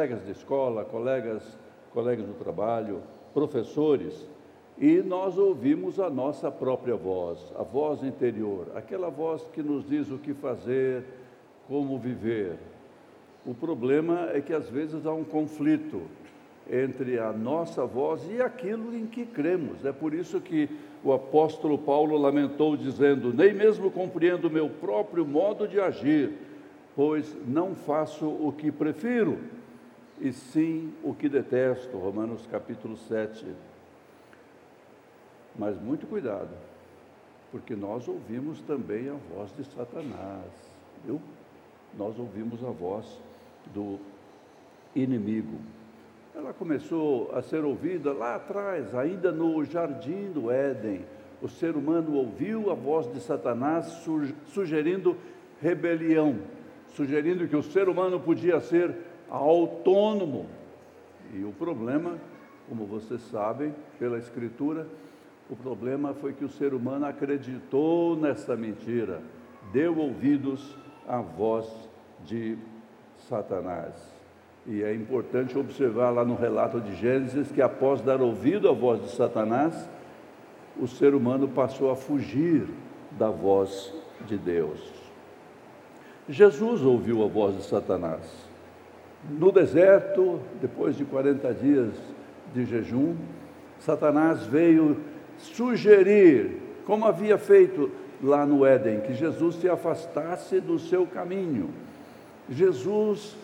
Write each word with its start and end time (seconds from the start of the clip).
colegas 0.00 0.24
de 0.24 0.32
escola, 0.32 0.82
colegas, 0.82 1.58
colegas 1.92 2.24
do 2.24 2.32
trabalho, 2.32 3.02
professores, 3.34 4.26
e 4.78 5.02
nós 5.02 5.36
ouvimos 5.36 6.00
a 6.00 6.08
nossa 6.08 6.50
própria 6.50 6.96
voz, 6.96 7.38
a 7.54 7.62
voz 7.62 8.02
interior, 8.02 8.68
aquela 8.74 9.10
voz 9.10 9.46
que 9.52 9.62
nos 9.62 9.86
diz 9.86 10.10
o 10.10 10.16
que 10.16 10.32
fazer, 10.32 11.04
como 11.68 11.98
viver. 11.98 12.56
O 13.44 13.52
problema 13.52 14.30
é 14.32 14.40
que 14.40 14.54
às 14.54 14.70
vezes 14.70 15.04
há 15.04 15.12
um 15.12 15.22
conflito 15.22 16.00
entre 16.72 17.18
a 17.18 17.30
nossa 17.30 17.84
voz 17.84 18.26
e 18.30 18.40
aquilo 18.40 18.96
em 18.96 19.04
que 19.04 19.26
cremos. 19.26 19.84
É 19.84 19.92
por 19.92 20.14
isso 20.14 20.40
que 20.40 20.66
o 21.04 21.12
apóstolo 21.12 21.76
Paulo 21.76 22.16
lamentou, 22.16 22.74
dizendo: 22.74 23.34
Nem 23.34 23.52
mesmo 23.52 23.90
compreendo 23.90 24.48
o 24.48 24.50
meu 24.50 24.70
próprio 24.70 25.26
modo 25.26 25.68
de 25.68 25.78
agir, 25.78 26.32
pois 26.96 27.36
não 27.46 27.74
faço 27.74 28.26
o 28.26 28.50
que 28.56 28.72
prefiro, 28.72 29.59
e 30.20 30.32
sim 30.32 30.92
o 31.02 31.14
que 31.14 31.28
detesto. 31.28 31.96
Romanos 31.96 32.46
capítulo 32.46 32.96
7. 32.96 33.46
Mas 35.58 35.80
muito 35.80 36.06
cuidado, 36.06 36.50
porque 37.50 37.74
nós 37.74 38.06
ouvimos 38.06 38.60
também 38.62 39.08
a 39.08 39.14
voz 39.34 39.50
de 39.56 39.64
Satanás, 39.64 40.50
viu? 41.04 41.20
Nós 41.98 42.18
ouvimos 42.18 42.62
a 42.62 42.70
voz 42.70 43.20
do 43.74 43.98
inimigo. 44.94 45.58
Ela 46.34 46.52
começou 46.52 47.34
a 47.34 47.42
ser 47.42 47.64
ouvida 47.64 48.12
lá 48.12 48.36
atrás, 48.36 48.94
ainda 48.94 49.32
no 49.32 49.64
jardim 49.64 50.30
do 50.30 50.50
Éden. 50.50 51.04
O 51.42 51.48
ser 51.48 51.74
humano 51.74 52.14
ouviu 52.14 52.70
a 52.70 52.74
voz 52.74 53.12
de 53.12 53.18
Satanás 53.20 54.06
sugerindo 54.46 55.16
rebelião, 55.60 56.38
sugerindo 56.94 57.48
que 57.48 57.56
o 57.56 57.62
ser 57.62 57.88
humano 57.88 58.20
podia 58.20 58.60
ser 58.60 58.94
autônomo. 59.30 60.46
E 61.32 61.44
o 61.44 61.52
problema, 61.52 62.18
como 62.68 62.84
vocês 62.84 63.20
sabem 63.30 63.74
pela 63.98 64.18
Escritura, 64.18 64.86
o 65.48 65.56
problema 65.56 66.14
foi 66.14 66.32
que 66.32 66.44
o 66.44 66.48
ser 66.48 66.74
humano 66.74 67.06
acreditou 67.06 68.16
nessa 68.16 68.56
mentira, 68.56 69.22
deu 69.72 69.96
ouvidos 69.96 70.76
à 71.08 71.18
voz 71.18 71.66
de 72.24 72.56
Satanás. 73.28 73.94
E 74.66 74.82
é 74.82 74.94
importante 74.94 75.58
observar 75.58 76.10
lá 76.10 76.24
no 76.24 76.34
relato 76.34 76.80
de 76.80 76.94
Gênesis 76.94 77.50
que 77.50 77.62
após 77.62 78.00
dar 78.02 78.20
ouvido 78.20 78.68
à 78.68 78.72
voz 78.72 79.00
de 79.02 79.10
Satanás, 79.10 79.88
o 80.78 80.86
ser 80.86 81.14
humano 81.14 81.48
passou 81.48 81.90
a 81.90 81.96
fugir 81.96 82.68
da 83.12 83.30
voz 83.30 83.92
de 84.26 84.36
Deus. 84.36 84.80
Jesus 86.28 86.82
ouviu 86.82 87.24
a 87.24 87.26
voz 87.26 87.56
de 87.56 87.64
Satanás. 87.64 88.49
No 89.28 89.52
deserto, 89.52 90.40
depois 90.60 90.96
de 90.96 91.04
40 91.04 91.52
dias 91.54 91.92
de 92.54 92.64
jejum, 92.64 93.14
Satanás 93.78 94.44
veio 94.44 94.96
sugerir, 95.38 96.60
como 96.86 97.06
havia 97.06 97.36
feito 97.36 97.90
lá 98.22 98.46
no 98.46 98.64
Éden, 98.64 99.00
que 99.00 99.14
Jesus 99.14 99.56
se 99.56 99.68
afastasse 99.68 100.60
do 100.60 100.78
seu 100.78 101.06
caminho. 101.06 101.70
Jesus, 102.48 103.36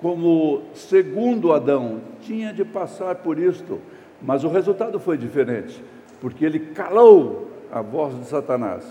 como 0.00 0.62
segundo 0.74 1.52
Adão, 1.52 2.00
tinha 2.22 2.52
de 2.52 2.64
passar 2.64 3.16
por 3.16 3.38
isto, 3.38 3.80
mas 4.22 4.44
o 4.44 4.48
resultado 4.48 4.98
foi 4.98 5.16
diferente, 5.16 5.82
porque 6.20 6.44
ele 6.44 6.58
calou 6.58 7.50
a 7.70 7.82
voz 7.82 8.18
de 8.18 8.24
Satanás 8.26 8.84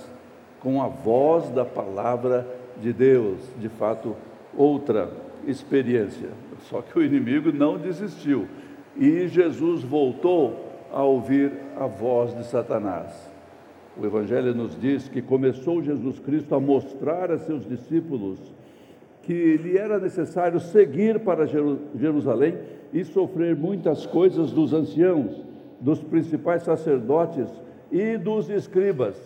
com 0.60 0.82
a 0.82 0.88
voz 0.88 1.50
da 1.50 1.66
palavra 1.66 2.48
de 2.82 2.92
Deus, 2.94 3.40
de 3.58 3.70
fato, 3.70 4.16
outra 4.56 5.10
experiência. 5.46 6.30
Só 6.62 6.82
que 6.82 6.98
o 6.98 7.04
inimigo 7.04 7.52
não 7.52 7.78
desistiu 7.78 8.48
e 8.96 9.28
Jesus 9.28 9.84
voltou 9.84 10.66
a 10.92 11.04
ouvir 11.04 11.52
a 11.76 11.86
voz 11.86 12.36
de 12.36 12.46
Satanás. 12.46 13.32
O 14.00 14.06
Evangelho 14.06 14.54
nos 14.54 14.80
diz 14.80 15.08
que 15.08 15.22
começou 15.22 15.84
Jesus 15.84 16.20
Cristo 16.20 16.54
a 16.56 16.60
mostrar 16.60 17.32
a 17.32 17.38
seus 17.38 17.68
discípulos 17.68 18.40
que 19.24 19.58
lhe 19.58 19.78
era 19.78 20.00
necessário 20.00 20.60
seguir 20.60 21.20
para 21.20 21.46
Jerusalém 21.46 22.58
e 22.94 23.04
sofrer 23.04 23.56
muitas 23.56 24.06
coisas 24.06 24.52
dos 24.52 24.74
anciãos, 24.74 25.44
dos 25.82 26.02
principais 26.02 26.64
sacerdotes 26.64 27.50
e 27.92 28.18
dos 28.18 28.50
escribas, 28.50 29.18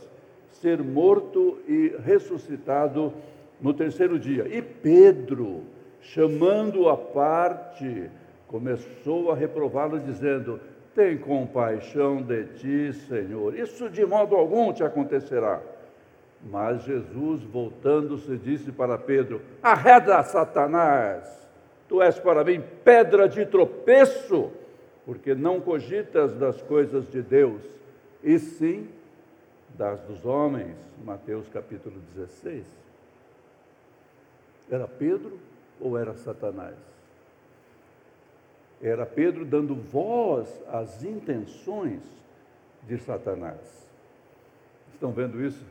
ser 0.53 0.81
morto 0.81 1.57
e 1.67 1.93
ressuscitado 2.03 3.13
no 3.61 3.73
terceiro 3.73 4.17
dia. 4.17 4.47
E 4.47 4.61
Pedro, 4.61 5.61
chamando-o 6.01 6.89
à 6.89 6.97
parte, 6.97 8.09
começou 8.47 9.31
a 9.31 9.35
reprová-lo, 9.35 9.99
dizendo: 9.99 10.59
tem 10.93 11.17
compaixão 11.17 12.21
de 12.21 12.45
ti, 12.55 12.93
Senhor. 13.07 13.57
Isso 13.57 13.89
de 13.89 14.05
modo 14.05 14.35
algum 14.35 14.73
te 14.73 14.83
acontecerá. 14.83 15.61
Mas 16.43 16.83
Jesus, 16.83 17.43
voltando-se, 17.43 18.35
disse 18.37 18.71
para 18.71 18.97
Pedro: 18.97 19.41
Arreda, 19.61 20.21
Satanás, 20.23 21.47
tu 21.87 22.01
és 22.01 22.19
para 22.19 22.43
mim 22.43 22.63
pedra 22.83 23.29
de 23.29 23.45
tropeço, 23.45 24.51
porque 25.05 25.35
não 25.35 25.61
cogitas 25.61 26.33
das 26.33 26.61
coisas 26.61 27.07
de 27.09 27.21
Deus, 27.21 27.61
e 28.23 28.39
sim 28.39 28.89
das 29.77 29.99
dos 30.01 30.25
homens. 30.25 30.75
Mateus 31.05 31.47
capítulo 31.47 31.95
16. 32.15 32.65
Era 34.69 34.87
Pedro 34.87 35.39
ou 35.81 35.97
era 35.97 36.13
Satanás? 36.13 36.77
Era 38.81 39.05
Pedro 39.05 39.45
dando 39.45 39.75
voz 39.75 40.47
às 40.67 41.03
intenções 41.03 42.01
de 42.87 42.97
Satanás. 42.97 43.59
Estão 44.93 45.11
vendo 45.11 45.43
isso? 45.43 45.63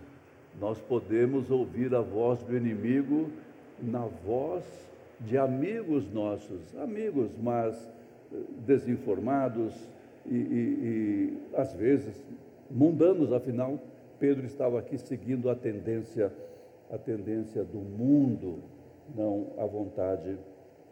Nós 0.60 0.78
podemos 0.81 1.50
ouvir 1.50 1.94
a 1.94 2.00
voz 2.00 2.43
do 2.43 2.56
inimigo 2.56 3.31
na 3.81 4.04
voz 4.04 4.65
de 5.21 5.38
amigos 5.38 6.12
nossos, 6.12 6.77
amigos, 6.77 7.31
mas 7.41 7.77
eh, 8.32 8.37
desinformados 8.66 9.75
e, 10.27 10.34
e, 10.34 10.38
e 11.54 11.56
às 11.56 11.72
vezes 11.72 12.15
mundanos, 12.71 13.32
afinal, 13.32 13.78
Pedro 14.19 14.47
estava 14.47 14.78
aqui 14.78 14.97
seguindo 14.98 15.50
a 15.50 15.54
tendência, 15.54 16.32
a 16.91 16.98
tendência 16.98 17.65
do 17.65 17.78
mundo, 17.78 18.59
não 19.15 19.53
a 19.59 19.66
vontade, 19.66 20.38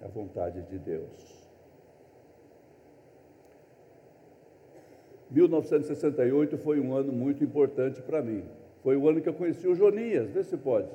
a 0.02 0.08
vontade 0.08 0.62
de 0.62 0.78
Deus. 0.78 1.48
1968 5.30 6.56
foi 6.58 6.80
um 6.80 6.94
ano 6.94 7.12
muito 7.12 7.44
importante 7.44 8.00
para 8.00 8.22
mim. 8.22 8.44
Foi 8.82 8.96
o 8.96 9.08
ano 9.08 9.20
que 9.20 9.28
eu 9.28 9.34
conheci 9.34 9.66
o 9.68 9.74
Jonias, 9.74 10.30
vê 10.30 10.42
se 10.42 10.56
pode. 10.56 10.88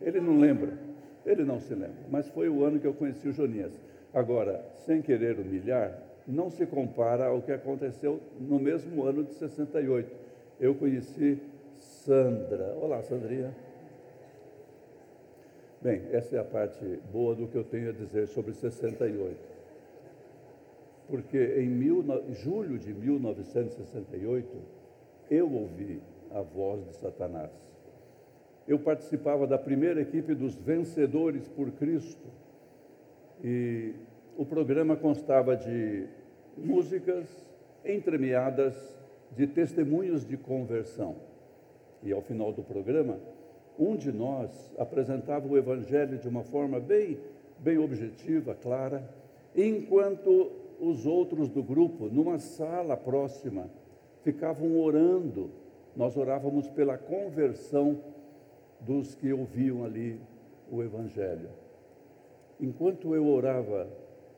Ele 0.00 0.20
não 0.20 0.38
lembra, 0.38 0.78
ele 1.24 1.44
não 1.44 1.58
se 1.58 1.74
lembra, 1.74 2.04
mas 2.10 2.28
foi 2.28 2.48
o 2.48 2.64
ano 2.64 2.78
que 2.78 2.86
eu 2.86 2.94
conheci 2.94 3.28
o 3.28 3.32
Jonias. 3.32 3.72
Agora, 4.12 4.64
sem 4.84 5.00
querer 5.00 5.38
humilhar, 5.38 5.98
não 6.26 6.50
se 6.50 6.66
compara 6.66 7.26
ao 7.26 7.40
que 7.40 7.52
aconteceu 7.52 8.20
no 8.38 8.58
mesmo 8.58 9.02
ano 9.04 9.24
de 9.24 9.32
68. 9.34 10.14
Eu 10.60 10.74
conheci 10.74 11.40
Sandra. 11.76 12.76
Olá, 12.80 13.02
Sandrinha. 13.02 13.54
Bem, 15.80 16.02
essa 16.12 16.36
é 16.36 16.38
a 16.38 16.44
parte 16.44 16.84
boa 17.12 17.34
do 17.34 17.46
que 17.46 17.56
eu 17.56 17.64
tenho 17.64 17.90
a 17.90 17.92
dizer 17.92 18.26
sobre 18.26 18.52
68 18.52 19.58
porque 21.08 21.54
em 21.56 21.68
mil, 21.68 22.04
julho 22.34 22.78
de 22.78 22.92
1968 22.92 24.56
eu 25.30 25.50
ouvi 25.50 26.00
a 26.30 26.42
voz 26.42 26.84
de 26.86 26.94
Satanás. 26.96 27.50
Eu 28.66 28.78
participava 28.78 29.46
da 29.46 29.56
primeira 29.56 30.02
equipe 30.02 30.34
dos 30.34 30.54
Vencedores 30.54 31.48
por 31.48 31.70
Cristo 31.72 32.28
e 33.42 33.94
o 34.36 34.44
programa 34.44 34.96
constava 34.96 35.56
de 35.56 36.06
músicas 36.56 37.26
entremeadas 37.82 38.76
de 39.34 39.46
testemunhos 39.46 40.26
de 40.26 40.36
conversão. 40.36 41.16
E 42.02 42.12
ao 42.12 42.20
final 42.20 42.52
do 42.52 42.62
programa, 42.62 43.18
um 43.78 43.96
de 43.96 44.10
nós 44.10 44.50
apresentava 44.76 45.46
o 45.46 45.56
Evangelho 45.56 46.18
de 46.18 46.28
uma 46.28 46.42
forma 46.42 46.80
bem, 46.80 47.18
bem 47.58 47.78
objetiva, 47.78 48.54
clara, 48.54 49.08
enquanto 49.54 50.50
os 50.80 51.06
outros 51.06 51.48
do 51.48 51.62
grupo, 51.62 52.06
numa 52.06 52.38
sala 52.38 52.96
próxima, 52.96 53.70
ficavam 54.22 54.78
orando. 54.80 55.50
Nós 55.96 56.16
orávamos 56.16 56.68
pela 56.68 56.98
conversão 56.98 58.00
dos 58.80 59.14
que 59.14 59.32
ouviam 59.32 59.84
ali 59.84 60.20
o 60.70 60.82
Evangelho. 60.82 61.48
Enquanto 62.60 63.14
eu 63.14 63.26
orava, 63.26 63.88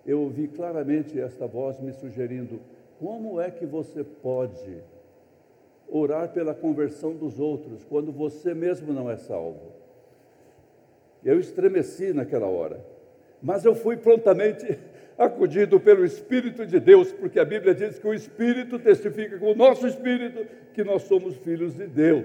eu 0.07 0.21
ouvi 0.21 0.49
claramente 0.49 1.19
esta 1.19 1.47
voz 1.47 1.81
me 1.81 1.93
sugerindo: 1.93 2.61
como 2.99 3.41
é 3.41 3.51
que 3.51 3.67
você 3.67 4.05
pode 4.05 4.83
orar 5.91 6.29
pela 6.33 6.55
conversão 6.55 7.15
dos 7.15 7.39
outros 7.39 7.85
quando 7.85 8.13
você 8.13 8.55
mesmo 8.55 8.93
não 8.93 9.11
é 9.11 9.17
salvo? 9.17 9.73
Eu 11.25 11.39
estremeci 11.39 12.13
naquela 12.13 12.47
hora, 12.47 12.85
mas 13.43 13.65
eu 13.65 13.75
fui 13.75 13.97
prontamente 13.97 14.79
acudido 15.19 15.79
pelo 15.79 16.05
Espírito 16.05 16.65
de 16.65 16.81
Deus, 16.81 17.13
porque 17.13 17.39
a 17.39 17.45
Bíblia 17.45 17.75
diz 17.75 17.99
que 17.99 18.07
o 18.07 18.15
Espírito 18.15 18.79
testifica 18.79 19.39
com 19.39 19.53
o 19.53 19.55
nosso 19.55 19.87
Espírito 19.87 20.47
que 20.73 20.83
nós 20.83 21.03
somos 21.03 21.37
filhos 21.37 21.75
de 21.75 21.87
Deus. 21.87 22.25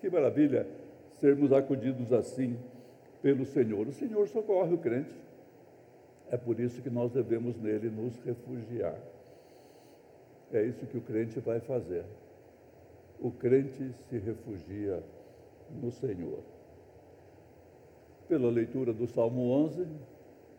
Que 0.00 0.08
maravilha 0.08 0.66
sermos 1.20 1.52
acudidos 1.52 2.12
assim 2.12 2.56
pelo 3.22 3.44
Senhor. 3.44 3.86
O 3.86 3.92
Senhor 3.92 4.28
socorre 4.28 4.72
o 4.72 4.78
crente. 4.78 5.14
É 6.30 6.36
por 6.36 6.60
isso 6.60 6.80
que 6.80 6.88
nós 6.88 7.10
devemos 7.10 7.58
nele 7.60 7.90
nos 7.90 8.16
refugiar. 8.24 8.96
É 10.52 10.62
isso 10.62 10.86
que 10.86 10.96
o 10.96 11.00
crente 11.00 11.38
vai 11.40 11.60
fazer. 11.60 12.04
O 13.20 13.30
crente 13.30 13.92
se 14.08 14.16
refugia 14.16 15.02
no 15.82 15.90
Senhor. 15.90 16.40
Pela 18.26 18.50
leitura 18.50 18.94
do 18.94 19.06
Salmo 19.06 19.50
11, 19.50 19.86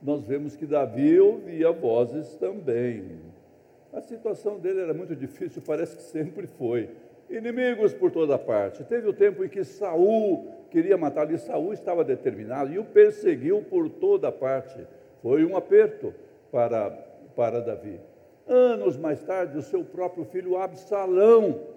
nós 0.02 0.24
vemos 0.28 0.56
que 0.56 0.68
Davi 0.68 1.20
ouvia 1.20 1.72
vozes 1.72 2.36
também. 2.36 3.20
A 3.92 4.00
situação 4.02 4.60
dele 4.60 4.82
era 4.82 4.94
muito 4.94 5.16
difícil, 5.16 5.62
parece 5.66 5.96
que 5.96 6.04
sempre 6.04 6.46
foi. 6.46 6.90
Inimigos 7.30 7.94
por 7.94 8.12
toda 8.12 8.38
parte. 8.38 8.84
Teve 8.84 9.08
o 9.08 9.14
tempo 9.14 9.44
em 9.44 9.50
que 9.50 9.64
Saul 9.64 10.52
queria 10.70 10.98
matá-lo 10.98 11.34
e 11.34 11.40
Saul 11.40 11.74
estava 11.74 12.04
determinado 12.04 12.72
e 12.72 12.78
o 12.78 12.86
perseguiu 12.86 13.64
por 13.64 13.90
toda 13.90 14.32
parte. 14.32 14.86
Foi 15.24 15.44
um 15.44 15.58
aperto 15.58 16.14
para, 16.52 16.92
para 17.36 17.60
Davi. 17.60 18.00
Anos 18.48 18.98
mais 18.98 19.24
tarde, 19.24 19.58
o 19.58 19.62
seu 19.62 19.84
próprio 19.84 20.26
filho 20.26 20.58
Absalão 20.58 21.71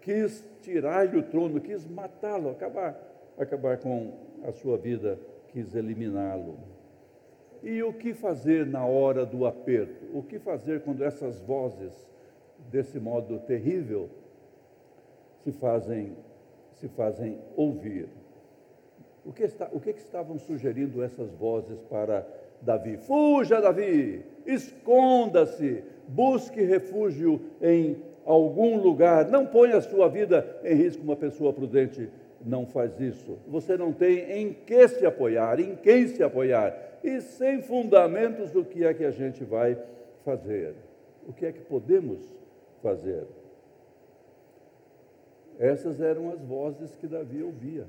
quis 0.00 0.44
tirar-lhe 0.62 1.18
o 1.18 1.22
trono, 1.22 1.60
quis 1.60 1.86
matá-lo, 1.86 2.50
acabar, 2.50 2.98
acabar 3.38 3.78
com 3.78 4.12
a 4.44 4.52
sua 4.52 4.76
vida, 4.76 5.18
quis 5.48 5.74
eliminá-lo. 5.74 6.58
E 7.62 7.82
o 7.82 7.92
que 7.92 8.14
fazer 8.14 8.66
na 8.66 8.84
hora 8.86 9.26
do 9.26 9.44
aperto? 9.46 10.06
O 10.14 10.22
que 10.22 10.38
fazer 10.38 10.80
quando 10.82 11.04
essas 11.04 11.40
vozes, 11.40 11.92
desse 12.70 12.98
modo 12.98 13.38
terrível, 13.40 14.08
se 15.44 15.52
fazem, 15.52 16.16
se 16.72 16.88
fazem 16.88 17.38
ouvir? 17.56 18.08
O 19.24 19.32
que, 19.32 19.42
está, 19.42 19.68
o 19.72 19.78
que, 19.78 19.92
que 19.92 20.00
estavam 20.00 20.38
sugerindo 20.38 21.02
essas 21.02 21.30
vozes 21.34 21.78
para 21.82 22.26
Davi? 22.62 22.96
Fuja, 22.96 23.60
Davi! 23.60 24.24
Esconda-se! 24.46 25.84
Busque 26.08 26.62
refúgio 26.62 27.40
em 27.60 28.02
algum 28.30 28.76
lugar. 28.76 29.28
Não 29.28 29.46
ponha 29.46 29.76
a 29.76 29.82
sua 29.82 30.08
vida 30.08 30.60
em 30.64 30.74
risco. 30.74 31.02
Uma 31.02 31.16
pessoa 31.16 31.52
prudente 31.52 32.08
não 32.44 32.64
faz 32.64 32.98
isso. 33.00 33.38
Você 33.48 33.76
não 33.76 33.92
tem 33.92 34.18
em 34.30 34.52
que 34.52 34.88
se 34.88 35.04
apoiar, 35.04 35.58
em 35.60 35.76
quem 35.76 36.06
se 36.06 36.22
apoiar 36.22 36.74
e 37.02 37.20
sem 37.20 37.62
fundamentos 37.62 38.50
do 38.50 38.64
que 38.64 38.84
é 38.84 38.94
que 38.94 39.04
a 39.04 39.10
gente 39.10 39.44
vai 39.44 39.76
fazer. 40.24 40.74
O 41.26 41.32
que 41.32 41.46
é 41.46 41.52
que 41.52 41.60
podemos 41.60 42.20
fazer? 42.82 43.24
Essas 45.58 46.00
eram 46.00 46.30
as 46.30 46.40
vozes 46.40 46.94
que 46.96 47.06
Davi 47.06 47.42
ouvia. 47.42 47.86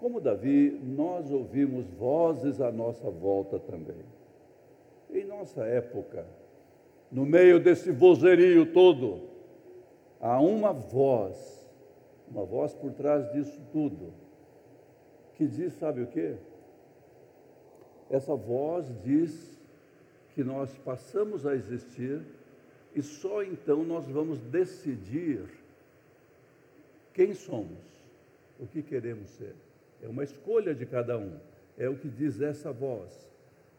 Como 0.00 0.20
Davi, 0.20 0.70
nós 0.82 1.30
ouvimos 1.30 1.86
vozes 1.90 2.60
à 2.60 2.70
nossa 2.70 3.10
volta 3.10 3.58
também. 3.58 4.04
Em 5.10 5.24
nossa 5.24 5.64
época, 5.64 6.26
no 7.10 7.24
meio 7.24 7.58
desse 7.58 7.90
vozerio 7.90 8.66
todo, 8.72 9.28
há 10.20 10.40
uma 10.40 10.72
voz, 10.72 11.68
uma 12.30 12.44
voz 12.44 12.74
por 12.74 12.92
trás 12.92 13.30
disso 13.32 13.60
tudo, 13.72 14.12
que 15.34 15.46
diz: 15.46 15.72
sabe 15.74 16.02
o 16.02 16.06
que? 16.06 16.34
Essa 18.10 18.34
voz 18.34 18.86
diz 19.02 19.58
que 20.34 20.42
nós 20.42 20.76
passamos 20.78 21.46
a 21.46 21.54
existir 21.54 22.22
e 22.94 23.02
só 23.02 23.42
então 23.42 23.84
nós 23.84 24.06
vamos 24.06 24.40
decidir 24.40 25.44
quem 27.12 27.34
somos, 27.34 27.78
o 28.58 28.66
que 28.66 28.82
queremos 28.82 29.28
ser. 29.30 29.54
É 30.02 30.08
uma 30.08 30.22
escolha 30.22 30.74
de 30.74 30.86
cada 30.86 31.18
um, 31.18 31.38
é 31.76 31.88
o 31.88 31.96
que 31.96 32.08
diz 32.08 32.40
essa 32.40 32.72
voz. 32.72 33.27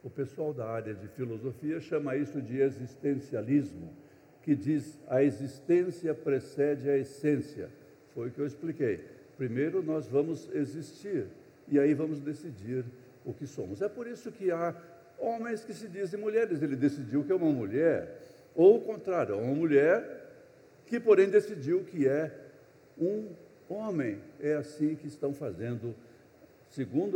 O 0.04 0.10
pessoal 0.10 0.54
da 0.54 0.66
área 0.66 0.94
de 0.94 1.08
filosofia 1.10 1.80
chama 1.80 2.16
isso 2.16 2.42
de 2.42 2.62
existencialismo, 2.62 3.94
que 4.42 4.56
diz 4.56 4.98
a 5.08 5.24
existência 5.24 6.14
precede 6.14 6.90
a 6.90 6.98
essência. 6.98 7.70
Foi 8.14 8.30
o 8.30 8.32
que 8.32 8.40
eu 8.40 8.48
expliquei. 8.48 9.06
Primeiro 9.38 9.84
nós 9.84 10.08
vamos 10.08 10.50
existir 10.54 11.28
e 11.68 11.78
aí 11.80 11.94
vamos 11.94 12.20
decidir 12.22 12.86
o 13.26 13.34
que 13.34 13.46
somos. 13.46 13.82
É 13.82 13.90
por 13.90 14.08
isso 14.08 14.32
que 14.32 14.52
há 14.52 14.76
homens 15.18 15.64
que 15.64 15.74
se 15.74 15.88
dizem 15.88 16.20
mulheres. 16.20 16.62
Ele 16.62 16.76
decidiu 16.76 17.24
que 17.24 17.32
é 17.32 17.36
uma 17.36 17.52
mulher, 17.52 18.22
ou 18.56 18.78
o 18.78 18.82
contrário, 18.82 19.36
é 19.36 19.38
uma 19.38 19.54
mulher 19.54 20.18
que, 20.86 21.00
porém, 21.00 21.30
decidiu 21.30 21.84
que 21.84 22.08
é 22.08 22.32
um 22.98 23.30
homem. 23.68 24.20
É 24.40 24.54
assim 24.56 24.96
que 24.96 25.08
estão 25.08 25.34
fazendo, 25.34 25.94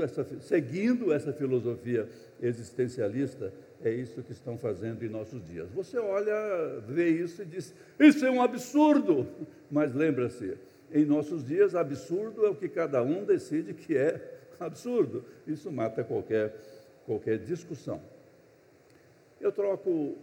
essa, 0.01 0.25
seguindo 0.41 1.13
essa 1.13 1.31
filosofia 1.31 2.07
existencialista, 2.41 3.53
é 3.83 3.91
isso 3.91 4.23
que 4.23 4.31
estão 4.31 4.57
fazendo 4.57 5.03
em 5.03 5.09
nossos 5.09 5.45
dias. 5.45 5.69
Você 5.71 5.97
olha, 5.97 6.79
vê 6.87 7.09
isso 7.09 7.41
e 7.41 7.45
diz: 7.45 7.73
Isso 7.99 8.25
é 8.25 8.31
um 8.31 8.41
absurdo! 8.41 9.27
Mas 9.69 9.93
lembra-se, 9.93 10.57
em 10.91 11.05
nossos 11.05 11.45
dias, 11.45 11.75
absurdo 11.75 12.45
é 12.45 12.49
o 12.49 12.55
que 12.55 12.69
cada 12.69 13.01
um 13.03 13.25
decide 13.25 13.73
que 13.73 13.97
é 13.97 14.39
absurdo. 14.59 15.25
Isso 15.45 15.71
mata 15.71 16.03
qualquer, 16.03 16.55
qualquer 17.05 17.39
discussão. 17.39 18.01
Eu 19.39 19.51
troco 19.51 20.15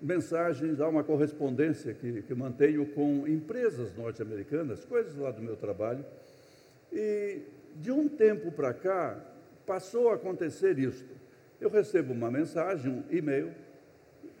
mensagens, 0.00 0.80
há 0.80 0.88
uma 0.88 1.02
correspondência 1.02 1.92
que, 1.92 2.22
que 2.22 2.34
mantenho 2.34 2.86
com 2.86 3.26
empresas 3.26 3.94
norte-americanas, 3.96 4.84
coisas 4.84 5.16
lá 5.16 5.30
do 5.30 5.42
meu 5.42 5.56
trabalho, 5.56 6.04
e 6.92 7.40
de 7.80 7.90
um 7.90 8.08
tempo 8.08 8.50
para 8.52 8.72
cá 8.72 9.16
passou 9.66 10.10
a 10.10 10.14
acontecer 10.14 10.78
isto. 10.78 11.14
Eu 11.60 11.68
recebo 11.68 12.12
uma 12.12 12.30
mensagem, 12.30 12.90
um 12.90 13.04
e-mail, 13.14 13.52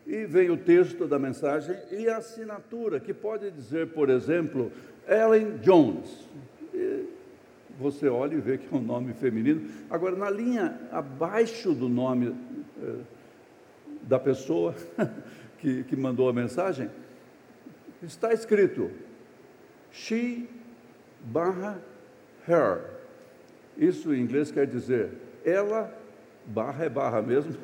e 0.06 0.24
vem 0.24 0.50
o 0.50 0.56
texto 0.56 1.06
da 1.06 1.18
mensagem 1.18 1.76
e 1.90 2.08
a 2.08 2.16
assinatura, 2.16 2.98
que 2.98 3.12
pode 3.12 3.50
dizer, 3.50 3.88
por 3.88 4.08
exemplo, 4.08 4.72
Ellen 5.06 5.58
Jones. 5.58 6.28
E 6.72 7.04
você 7.78 8.08
olha 8.08 8.34
e 8.34 8.40
vê 8.40 8.56
que 8.56 8.74
é 8.74 8.76
um 8.76 8.82
nome 8.82 9.12
feminino. 9.12 9.68
Agora, 9.90 10.16
na 10.16 10.30
linha 10.30 10.80
abaixo 10.90 11.74
do 11.74 11.88
nome 11.88 12.34
eh, 12.82 12.94
da 14.02 14.18
pessoa 14.18 14.74
que, 15.58 15.84
que 15.84 15.96
mandou 15.96 16.28
a 16.28 16.32
mensagem, 16.32 16.90
está 18.02 18.32
escrito 18.32 18.90
she 19.90 20.48
barra 21.32 21.80
her. 22.46 22.97
Isso 23.78 24.12
em 24.12 24.20
inglês 24.20 24.50
quer 24.50 24.66
dizer 24.66 25.10
ela 25.44 25.90
barra 26.44 26.84
é 26.84 26.88
barra 26.88 27.22
mesmo 27.22 27.56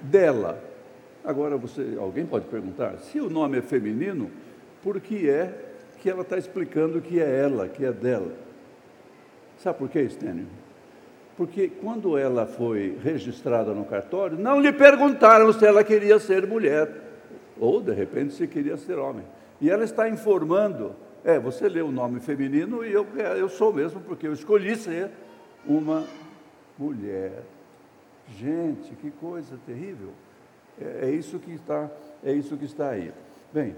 dela. 0.00 0.62
Agora 1.24 1.56
você, 1.56 1.96
alguém 1.98 2.26
pode 2.26 2.46
perguntar, 2.46 2.98
se 2.98 3.18
o 3.18 3.30
nome 3.30 3.58
é 3.58 3.62
feminino, 3.62 4.30
por 4.82 5.00
que 5.00 5.28
é 5.28 5.54
que 6.00 6.10
ela 6.10 6.20
está 6.20 6.36
explicando 6.36 7.00
que 7.00 7.18
é 7.18 7.40
ela, 7.40 7.66
que 7.66 7.82
é 7.82 7.90
dela. 7.90 8.32
Sabe 9.56 9.78
por 9.78 9.88
quê, 9.88 10.06
Stênio? 10.06 10.46
Porque 11.34 11.68
quando 11.68 12.18
ela 12.18 12.44
foi 12.44 12.98
registrada 13.02 13.72
no 13.72 13.86
cartório, 13.86 14.38
não 14.38 14.60
lhe 14.60 14.70
perguntaram 14.70 15.50
se 15.52 15.64
ela 15.64 15.82
queria 15.82 16.18
ser 16.18 16.46
mulher, 16.46 16.90
ou 17.58 17.80
de 17.80 17.92
repente 17.92 18.34
se 18.34 18.46
queria 18.46 18.76
ser 18.76 18.98
homem. 18.98 19.24
E 19.60 19.70
ela 19.70 19.82
está 19.82 20.06
informando, 20.06 20.94
é, 21.24 21.38
você 21.38 21.68
lê 21.68 21.80
o 21.80 21.90
nome 21.90 22.20
feminino 22.20 22.84
e 22.84 22.92
eu, 22.92 23.06
é, 23.16 23.40
eu 23.40 23.48
sou 23.48 23.72
mesmo, 23.72 24.00
porque 24.00 24.26
eu 24.26 24.32
escolhi 24.32 24.76
ser 24.76 25.10
uma 25.66 26.04
mulher. 26.78 27.42
Gente, 28.36 28.94
que 28.96 29.10
coisa 29.10 29.58
terrível. 29.66 30.10
É, 30.80 31.06
é 31.06 31.10
isso 31.10 31.38
que 31.38 31.52
está, 31.52 31.90
é 32.22 32.32
isso 32.32 32.56
que 32.56 32.64
está 32.64 32.90
aí. 32.90 33.12
Bem, 33.52 33.74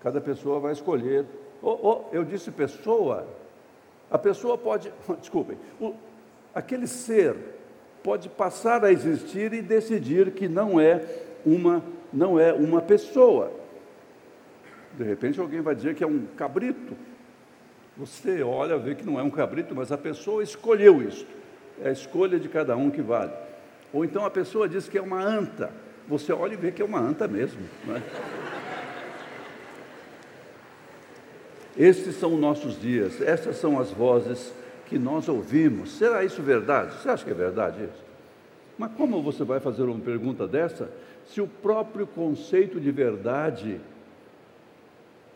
cada 0.00 0.20
pessoa 0.20 0.60
vai 0.60 0.72
escolher 0.72 1.24
Oh, 1.66 1.78
oh, 1.82 2.14
eu 2.14 2.22
disse 2.24 2.50
pessoa. 2.50 3.26
A 4.10 4.18
pessoa 4.18 4.58
pode, 4.58 4.92
desculpem, 5.18 5.56
o, 5.80 5.94
aquele 6.54 6.86
ser 6.86 7.34
pode 8.02 8.28
passar 8.28 8.84
a 8.84 8.92
existir 8.92 9.54
e 9.54 9.62
decidir 9.62 10.32
que 10.32 10.46
não 10.46 10.78
é 10.78 11.02
uma, 11.44 11.82
não 12.12 12.38
é 12.38 12.52
uma 12.52 12.82
pessoa. 12.82 13.50
De 14.96 15.04
repente 15.04 15.40
alguém 15.40 15.60
vai 15.60 15.74
dizer 15.74 15.94
que 15.94 16.04
é 16.04 16.06
um 16.06 16.26
cabrito. 16.36 16.94
Você 17.96 18.42
olha, 18.42 18.76
vê 18.76 18.94
que 18.94 19.04
não 19.04 19.18
é 19.18 19.22
um 19.22 19.30
cabrito, 19.30 19.74
mas 19.74 19.92
a 19.92 19.98
pessoa 19.98 20.42
escolheu 20.42 21.02
isso. 21.02 21.26
É 21.82 21.88
a 21.88 21.92
escolha 21.92 22.38
de 22.38 22.48
cada 22.48 22.76
um 22.76 22.90
que 22.90 23.02
vale. 23.02 23.32
Ou 23.92 24.04
então 24.04 24.24
a 24.24 24.30
pessoa 24.30 24.68
diz 24.68 24.88
que 24.88 24.98
é 24.98 25.02
uma 25.02 25.22
anta. 25.22 25.72
Você 26.08 26.32
olha 26.32 26.54
e 26.54 26.56
vê 26.56 26.72
que 26.72 26.82
é 26.82 26.84
uma 26.84 26.98
anta 26.98 27.26
mesmo. 27.26 27.60
Não 27.86 27.96
é? 27.96 28.02
Estes 31.76 32.14
são 32.16 32.34
os 32.34 32.40
nossos 32.40 32.80
dias, 32.80 33.20
essas 33.20 33.56
são 33.56 33.80
as 33.80 33.90
vozes 33.90 34.52
que 34.86 34.98
nós 34.98 35.28
ouvimos. 35.28 35.90
Será 35.92 36.22
isso 36.22 36.40
verdade? 36.40 36.94
Você 36.94 37.08
acha 37.08 37.24
que 37.24 37.30
é 37.30 37.34
verdade 37.34 37.82
isso? 37.84 38.04
Mas 38.78 38.92
como 38.92 39.22
você 39.22 39.42
vai 39.42 39.58
fazer 39.58 39.82
uma 39.82 39.98
pergunta 39.98 40.46
dessa 40.46 40.88
se 41.26 41.40
o 41.40 41.46
próprio 41.46 42.06
conceito 42.06 42.80
de 42.80 42.90
verdade, 42.90 43.80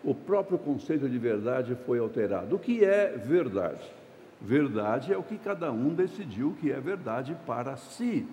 o 0.04 0.14
próprio 0.14 0.58
conceito 0.58 1.08
de 1.08 1.18
verdade 1.18 1.76
foi 1.86 1.98
alterado? 1.98 2.56
O 2.56 2.58
que 2.58 2.84
é 2.84 3.16
verdade? 3.16 3.82
Verdade 4.40 5.12
é 5.12 5.18
o 5.18 5.22
que 5.22 5.36
cada 5.36 5.72
um 5.72 5.94
decidiu 5.94 6.54
que 6.60 6.70
é 6.70 6.80
verdade 6.80 7.36
para 7.46 7.76
si. 7.76 8.26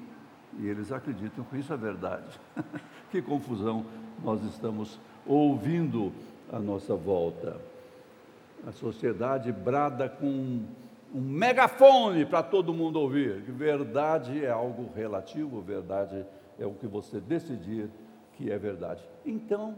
E 0.60 0.68
eles 0.68 0.92
acreditam 0.92 1.44
que 1.46 1.58
isso 1.58 1.74
é 1.74 1.78
verdade. 1.78 2.40
que 3.10 3.22
confusão 3.22 3.86
nós 4.24 4.44
estamos 4.44 5.00
ouvindo 5.26 6.12
à 6.52 6.60
nossa 6.60 6.96
volta. 6.96 7.60
A 8.66 8.72
sociedade 8.72 9.52
brada 9.52 10.08
com 10.08 10.64
um 11.14 11.22
megafone 11.22 12.26
para 12.26 12.44
todo 12.44 12.74
mundo 12.74 13.00
ouvir. 13.00 13.42
Verdade 13.42 14.46
é 14.46 14.50
algo 14.50 14.92
relativo, 14.96 15.62
verdade 15.62 16.26
é 16.60 16.66
o 16.66 16.74
que 16.74 16.88
você 16.88 17.20
decidir 17.20 17.90
que 18.34 18.52
é 18.52 18.58
verdade. 18.58 19.04
Então, 19.26 19.76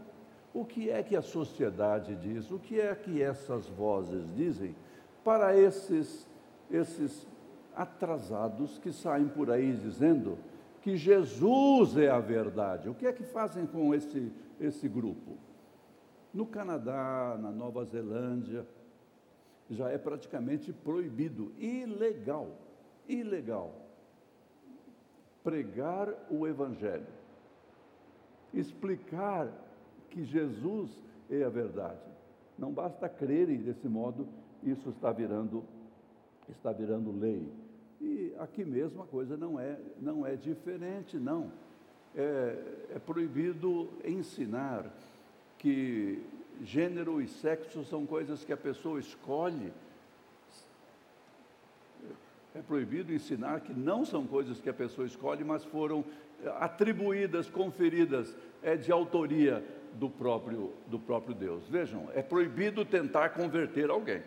o 0.58 0.66
que 0.66 0.90
é 0.90 1.04
que 1.04 1.16
a 1.16 1.22
sociedade 1.22 2.16
diz? 2.16 2.50
O 2.50 2.58
que 2.58 2.82
é 2.82 2.96
que 2.96 3.22
essas 3.22 3.68
vozes 3.68 4.28
dizem 4.34 4.76
para 5.24 5.56
esses, 5.56 6.28
esses 6.72 7.28
atrasados 7.76 8.80
que 8.80 8.92
saem 8.92 9.28
por 9.28 9.52
aí 9.52 9.72
dizendo 9.74 10.36
que 10.82 10.98
Jesus 10.98 11.96
é 11.96 12.10
a 12.10 12.20
verdade? 12.20 12.90
O 12.90 12.96
que 12.96 13.06
é 13.06 13.14
que 13.14 13.24
fazem 13.24 13.68
com 13.68 13.94
esse, 13.94 14.32
esse 14.60 14.90
grupo? 14.90 15.38
No 16.34 16.48
Canadá, 16.48 17.38
na 17.40 17.52
Nova 17.52 17.86
Zelândia, 17.86 18.66
já 19.70 19.92
é 19.92 19.98
praticamente 20.00 20.74
proibido, 20.74 21.54
ilegal, 21.60 22.50
ilegal, 23.08 23.76
pregar 25.44 26.12
o 26.32 26.48
Evangelho, 26.48 27.06
explicar 28.52 29.67
que 30.18 30.26
Jesus 30.26 30.90
é 31.30 31.44
a 31.44 31.50
verdade. 31.50 32.02
Não 32.58 32.72
basta 32.72 33.08
crerem 33.08 33.58
desse 33.58 33.88
modo, 33.88 34.28
isso 34.64 34.90
está 34.90 35.12
virando, 35.12 35.64
está 36.50 36.72
virando 36.72 37.12
lei. 37.12 37.48
E 38.02 38.34
aqui 38.40 38.66
mesmo 38.66 39.04
a 39.04 39.06
coisa 39.06 39.38
não 39.38 39.60
é, 39.60 39.78
não 40.02 40.26
é 40.26 40.36
diferente, 40.36 41.18
não. 41.18 41.52
É, 42.16 42.96
é 42.96 43.00
proibido 43.06 43.90
ensinar 44.04 44.92
que 45.60 46.24
gênero 46.64 47.22
e 47.22 47.28
sexo 47.28 47.84
são 47.84 48.04
coisas 48.08 48.44
que 48.44 48.52
a 48.52 48.58
pessoa 48.58 49.00
escolhe. 49.00 49.72
É 52.56 52.62
proibido 52.64 53.14
ensinar 53.14 53.62
que 53.62 53.72
não 53.72 54.04
são 54.04 54.26
coisas 54.26 54.60
que 54.60 54.70
a 54.70 54.74
pessoa 54.74 55.06
escolhe, 55.06 55.44
mas 55.44 55.64
foram 55.64 56.04
atribuídas, 56.60 57.48
conferidas, 57.48 58.36
é 58.64 58.76
de 58.76 58.92
autoria 58.92 59.64
do 59.94 60.10
próprio, 60.10 60.74
do 60.88 61.00
próprio 61.00 61.36
Deus. 61.36 61.68
Vejam, 61.68 62.10
é 62.14 62.22
proibido 62.22 62.86
tentar 62.86 63.30
converter 63.30 63.90
alguém, 63.90 64.22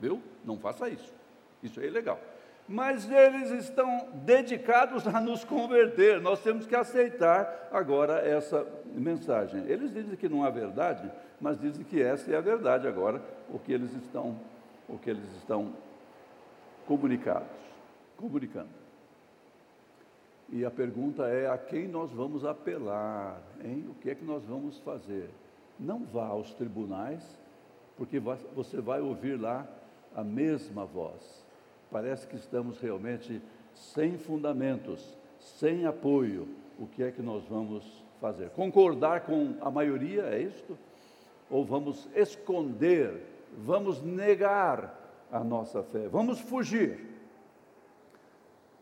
viu? 0.00 0.22
Não 0.44 0.58
faça 0.58 0.88
isso. 0.88 1.14
Isso 1.62 1.80
é 1.80 1.86
ilegal 1.86 2.20
mas 2.68 3.08
eles 3.08 3.50
estão 3.50 4.08
dedicados 4.12 5.06
a 5.06 5.20
nos 5.20 5.44
converter. 5.44 6.20
Nós 6.20 6.40
temos 6.40 6.66
que 6.66 6.74
aceitar 6.74 7.68
agora 7.70 8.18
essa 8.26 8.66
mensagem. 8.86 9.64
Eles 9.66 9.92
dizem 9.92 10.16
que 10.16 10.28
não 10.28 10.44
há 10.44 10.50
verdade, 10.50 11.10
mas 11.40 11.60
dizem 11.60 11.84
que 11.84 12.02
essa 12.02 12.30
é 12.30 12.36
a 12.36 12.40
verdade 12.40 12.88
agora, 12.88 13.22
o 13.48 13.58
que 13.58 13.72
eles 13.72 13.92
estão, 13.94 14.36
o 14.88 14.98
que 14.98 15.10
eles 15.10 15.24
estão 15.36 15.72
comunicados, 16.86 17.46
comunicando. 18.16 18.85
E 20.48 20.64
a 20.64 20.70
pergunta 20.70 21.26
é 21.26 21.48
a 21.50 21.58
quem 21.58 21.88
nós 21.88 22.10
vamos 22.12 22.44
apelar, 22.44 23.42
hein? 23.64 23.84
O 23.88 23.94
que 23.94 24.10
é 24.10 24.14
que 24.14 24.24
nós 24.24 24.44
vamos 24.44 24.78
fazer? 24.78 25.28
Não 25.78 26.04
vá 26.04 26.26
aos 26.26 26.54
tribunais, 26.54 27.22
porque 27.96 28.20
você 28.54 28.80
vai 28.80 29.00
ouvir 29.00 29.40
lá 29.40 29.66
a 30.14 30.22
mesma 30.22 30.84
voz 30.84 31.46
Parece 31.90 32.26
que 32.26 32.36
estamos 32.36 32.80
realmente 32.80 33.40
sem 33.74 34.18
fundamentos, 34.18 35.16
sem 35.38 35.86
apoio. 35.86 36.48
O 36.78 36.86
que 36.86 37.02
é 37.02 37.10
que 37.10 37.22
nós 37.22 37.44
vamos 37.44 38.04
fazer? 38.20 38.50
Concordar 38.50 39.20
com 39.22 39.54
a 39.60 39.70
maioria, 39.70 40.22
é 40.22 40.42
isto? 40.42 40.76
Ou 41.48 41.64
vamos 41.64 42.08
esconder, 42.14 43.22
vamos 43.56 44.02
negar 44.02 44.94
a 45.30 45.42
nossa 45.44 45.82
fé, 45.82 46.08
vamos 46.08 46.40
fugir? 46.40 47.06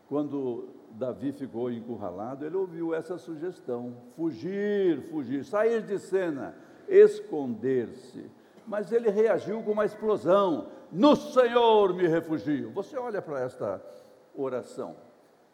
Quando 0.09 0.67
Davi 0.95 1.31
ficou 1.31 1.69
encurralado, 1.69 2.45
ele 2.45 2.55
ouviu 2.55 2.93
essa 2.93 3.17
sugestão: 3.17 3.95
fugir, 4.15 5.09
fugir, 5.09 5.43
sair 5.43 5.81
de 5.83 5.99
cena, 5.99 6.55
esconder-se. 6.87 8.29
Mas 8.65 8.91
ele 8.91 9.09
reagiu 9.09 9.61
com 9.61 9.71
uma 9.71 9.85
explosão: 9.85 10.69
no 10.91 11.15
Senhor 11.15 11.93
me 11.93 12.07
refugio. 12.07 12.71
Você 12.71 12.97
olha 12.97 13.21
para 13.21 13.41
esta 13.41 13.81
oração 14.33 14.95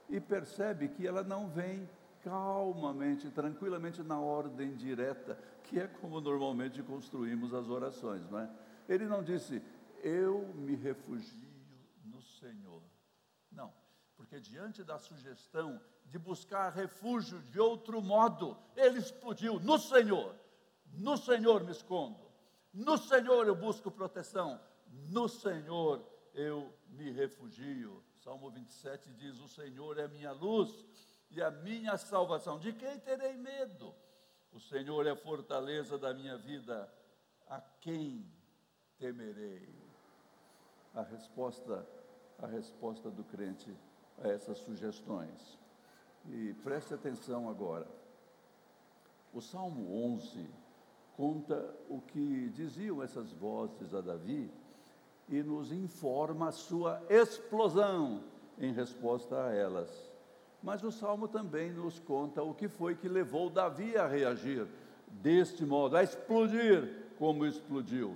e 0.10 0.20
percebe 0.20 0.90
que 0.90 1.08
ela 1.08 1.24
não 1.24 1.48
vem 1.48 1.90
calmamente, 2.24 3.30
tranquilamente 3.32 4.04
na 4.04 4.20
ordem 4.20 4.76
direta, 4.76 5.38
que 5.64 5.80
é 5.80 5.88
como 5.88 6.22
normalmente 6.22 6.84
construímos 6.84 7.54
as 7.54 7.68
orações, 7.68 8.30
não 8.30 8.40
é? 8.40 8.50
Ele 8.88 9.06
não 9.06 9.24
disse, 9.24 9.62
eu 10.04 10.54
me 10.56 10.76
refugio 10.76 11.50
no 12.06 12.22
Senhor. 12.22 12.82
Não, 13.52 13.72
porque 14.22 14.40
diante 14.40 14.84
da 14.84 15.00
sugestão 15.00 15.82
de 16.06 16.20
buscar 16.20 16.70
refúgio 16.70 17.42
de 17.44 17.60
outro 17.60 18.02
modo, 18.02 18.56
ele 18.76 19.00
explodiu 19.00 19.60
no 19.60 19.80
Senhor. 19.80 20.36
No 20.94 21.18
Senhor 21.18 21.64
me 21.64 21.72
escondo. 21.72 22.20
No 22.72 23.00
Senhor 23.00 23.48
eu 23.48 23.56
busco 23.56 23.90
proteção 23.90 24.60
no 25.10 25.28
Senhor 25.28 26.06
eu 26.34 26.72
me 26.90 27.10
refugio. 27.12 28.04
Salmo 28.24 28.52
27 28.52 29.12
diz: 29.14 29.40
O 29.40 29.48
Senhor 29.48 29.98
é 29.98 30.08
minha 30.08 30.32
luz 30.32 30.86
e 31.32 31.42
a 31.42 31.50
minha 31.50 31.98
salvação. 31.98 32.60
De 32.60 32.74
quem 32.74 33.00
terei 33.00 33.36
medo? 33.38 33.96
O 34.52 34.60
Senhor 34.60 35.08
é 35.08 35.12
a 35.12 35.16
fortaleza 35.16 35.98
da 35.98 36.14
minha 36.14 36.38
vida. 36.38 36.94
A 37.48 37.60
quem 37.60 38.32
temerei? 39.00 39.74
A 40.94 41.02
resposta, 41.02 41.88
a 42.38 42.46
resposta 42.46 43.10
do 43.10 43.24
crente 43.24 43.76
a 44.24 44.28
essas 44.28 44.58
sugestões. 44.60 45.60
E 46.30 46.54
preste 46.64 46.94
atenção 46.94 47.50
agora. 47.50 47.88
O 49.34 49.42
Salmo 49.42 50.14
11 50.14 50.48
conta 51.16 51.76
o 51.90 52.02
que 52.02 52.50
diziam 52.50 53.02
essas 53.02 53.32
vozes 53.32 53.94
a 53.94 54.02
Davi 54.02 54.52
e 55.30 55.42
nos 55.42 55.72
informa 55.72 56.50
a 56.50 56.52
sua 56.52 57.02
explosão 57.10 58.24
em 58.58 58.74
resposta 58.74 59.46
a 59.46 59.54
elas. 59.54 60.12
Mas 60.62 60.84
o 60.84 60.92
salmo 60.92 61.28
também 61.28 61.72
nos 61.72 62.00
conta 62.00 62.44
o 62.44 62.54
que 62.54 62.68
foi 62.68 62.96
que 62.96 63.08
levou 63.08 63.50
Davi 63.50 63.98
a 63.98 64.08
reagir 64.08 64.68
deste 65.08 65.66
modo, 65.66 65.98
a 65.98 66.04
explodir 66.04 67.08
como 67.18 67.46
explodiu. 67.46 68.16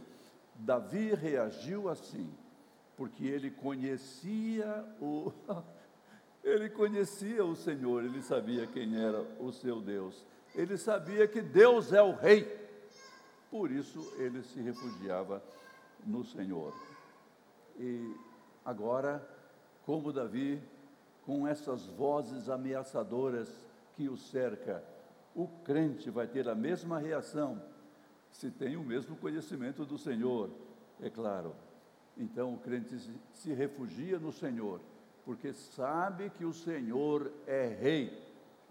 Davi 0.54 1.14
reagiu 1.14 1.90
assim, 1.90 2.32
porque 2.96 3.26
ele 3.26 3.50
conhecia 3.50 4.86
o 5.02 5.32
ele 6.46 6.70
conhecia 6.70 7.44
o 7.44 7.56
Senhor, 7.56 8.04
ele 8.04 8.22
sabia 8.22 8.68
quem 8.68 9.04
era 9.04 9.22
o 9.40 9.52
seu 9.52 9.82
Deus. 9.82 10.26
Ele 10.54 10.78
sabia 10.78 11.28
que 11.28 11.42
Deus 11.42 11.92
é 11.92 12.02
o 12.02 12.14
rei. 12.14 12.46
Por 13.50 13.72
isso 13.72 14.14
ele 14.18 14.44
se 14.44 14.62
refugiava 14.62 15.44
no 16.06 16.24
Senhor. 16.24 16.74
E 17.78 18.16
agora, 18.64 19.28
como 19.86 20.14
Davi, 20.14 20.62
com 21.26 21.48
essas 21.48 21.88
vozes 21.88 22.48
ameaçadoras 22.48 23.50
que 23.96 24.08
o 24.08 24.16
cerca, 24.16 24.84
o 25.34 25.48
crente 25.48 26.12
vai 26.12 26.28
ter 26.28 26.48
a 26.48 26.56
mesma 26.56 27.00
reação 27.00 27.62
se 28.32 28.52
tem 28.52 28.76
o 28.76 28.84
mesmo 28.84 29.16
conhecimento 29.16 29.86
do 29.86 29.98
Senhor, 29.98 30.50
é 31.02 31.10
claro. 31.10 31.56
Então 32.18 32.54
o 32.54 32.60
crente 32.60 32.96
se 33.34 33.54
refugia 33.54 34.20
no 34.20 34.32
Senhor, 34.32 34.82
porque 35.26 35.52
sabe 35.52 36.30
que 36.30 36.46
o 36.46 36.54
Senhor 36.54 37.32
é 37.48 37.68
rei, 37.68 38.24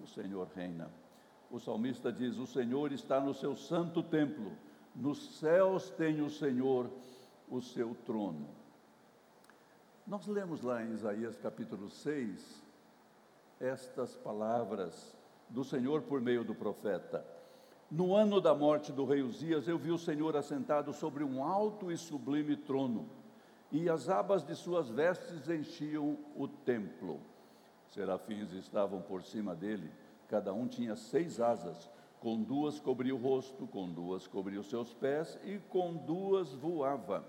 o 0.02 0.06
Senhor 0.06 0.48
reina. 0.54 0.88
O 1.50 1.58
salmista 1.58 2.12
diz: 2.12 2.36
O 2.38 2.46
Senhor 2.46 2.92
está 2.92 3.20
no 3.20 3.34
seu 3.34 3.56
santo 3.56 4.02
templo, 4.02 4.52
nos 4.94 5.38
céus 5.38 5.90
tem 5.90 6.22
o 6.22 6.30
Senhor 6.30 6.88
o 7.50 7.60
seu 7.60 7.94
trono. 8.06 8.48
Nós 10.06 10.26
lemos 10.26 10.62
lá 10.62 10.82
em 10.82 10.92
Isaías 10.92 11.36
capítulo 11.38 11.90
6 11.90 12.62
estas 13.60 14.14
palavras 14.16 15.16
do 15.48 15.64
Senhor 15.64 16.02
por 16.02 16.20
meio 16.20 16.44
do 16.44 16.54
profeta. 16.54 17.24
No 17.90 18.14
ano 18.14 18.40
da 18.40 18.54
morte 18.54 18.92
do 18.92 19.04
rei 19.04 19.22
Uzias, 19.22 19.68
eu 19.68 19.78
vi 19.78 19.90
o 19.90 19.98
Senhor 19.98 20.36
assentado 20.36 20.92
sobre 20.92 21.22
um 21.22 21.42
alto 21.42 21.92
e 21.92 21.96
sublime 21.96 22.56
trono, 22.56 23.08
e 23.70 23.88
as 23.88 24.08
abas 24.08 24.44
de 24.44 24.54
suas 24.54 24.88
vestes 24.88 25.48
enchiam 25.48 26.16
o 26.36 26.46
templo. 26.46 27.20
Serafins 27.90 28.52
estavam 28.52 29.00
por 29.02 29.22
cima 29.22 29.54
dele, 29.54 29.90
cada 30.28 30.52
um 30.52 30.66
tinha 30.66 30.96
seis 30.96 31.40
asas, 31.40 31.90
com 32.20 32.42
duas 32.42 32.80
cobria 32.80 33.14
o 33.14 33.18
rosto, 33.18 33.66
com 33.66 33.88
duas 33.88 34.26
cobria 34.26 34.60
os 34.60 34.70
seus 34.70 34.94
pés 34.94 35.38
e 35.44 35.58
com 35.68 35.94
duas 35.94 36.52
voava. 36.54 37.24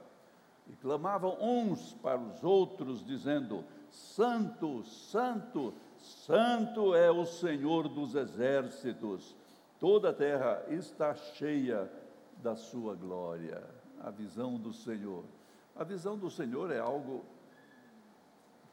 E 0.68 0.76
clamavam 0.78 1.38
uns 1.42 1.94
para 1.96 2.20
os 2.20 2.44
outros, 2.44 3.06
dizendo: 3.06 3.64
Santo, 3.92 4.84
Santo, 4.84 5.74
Santo 5.98 6.96
é 6.96 7.12
o 7.12 7.26
Senhor 7.26 7.88
dos 7.88 8.16
exércitos, 8.16 9.36
toda 9.80 10.10
a 10.10 10.14
terra 10.14 10.64
está 10.70 11.14
cheia 11.14 11.92
da 12.38 12.56
sua 12.56 12.96
glória. 12.96 13.64
A 14.02 14.10
visão 14.10 14.58
do 14.58 14.72
Senhor. 14.74 15.24
A 15.76 15.84
visão 15.84 16.18
do 16.18 16.32
Senhor 16.32 16.72
é 16.72 16.80
algo 16.80 17.26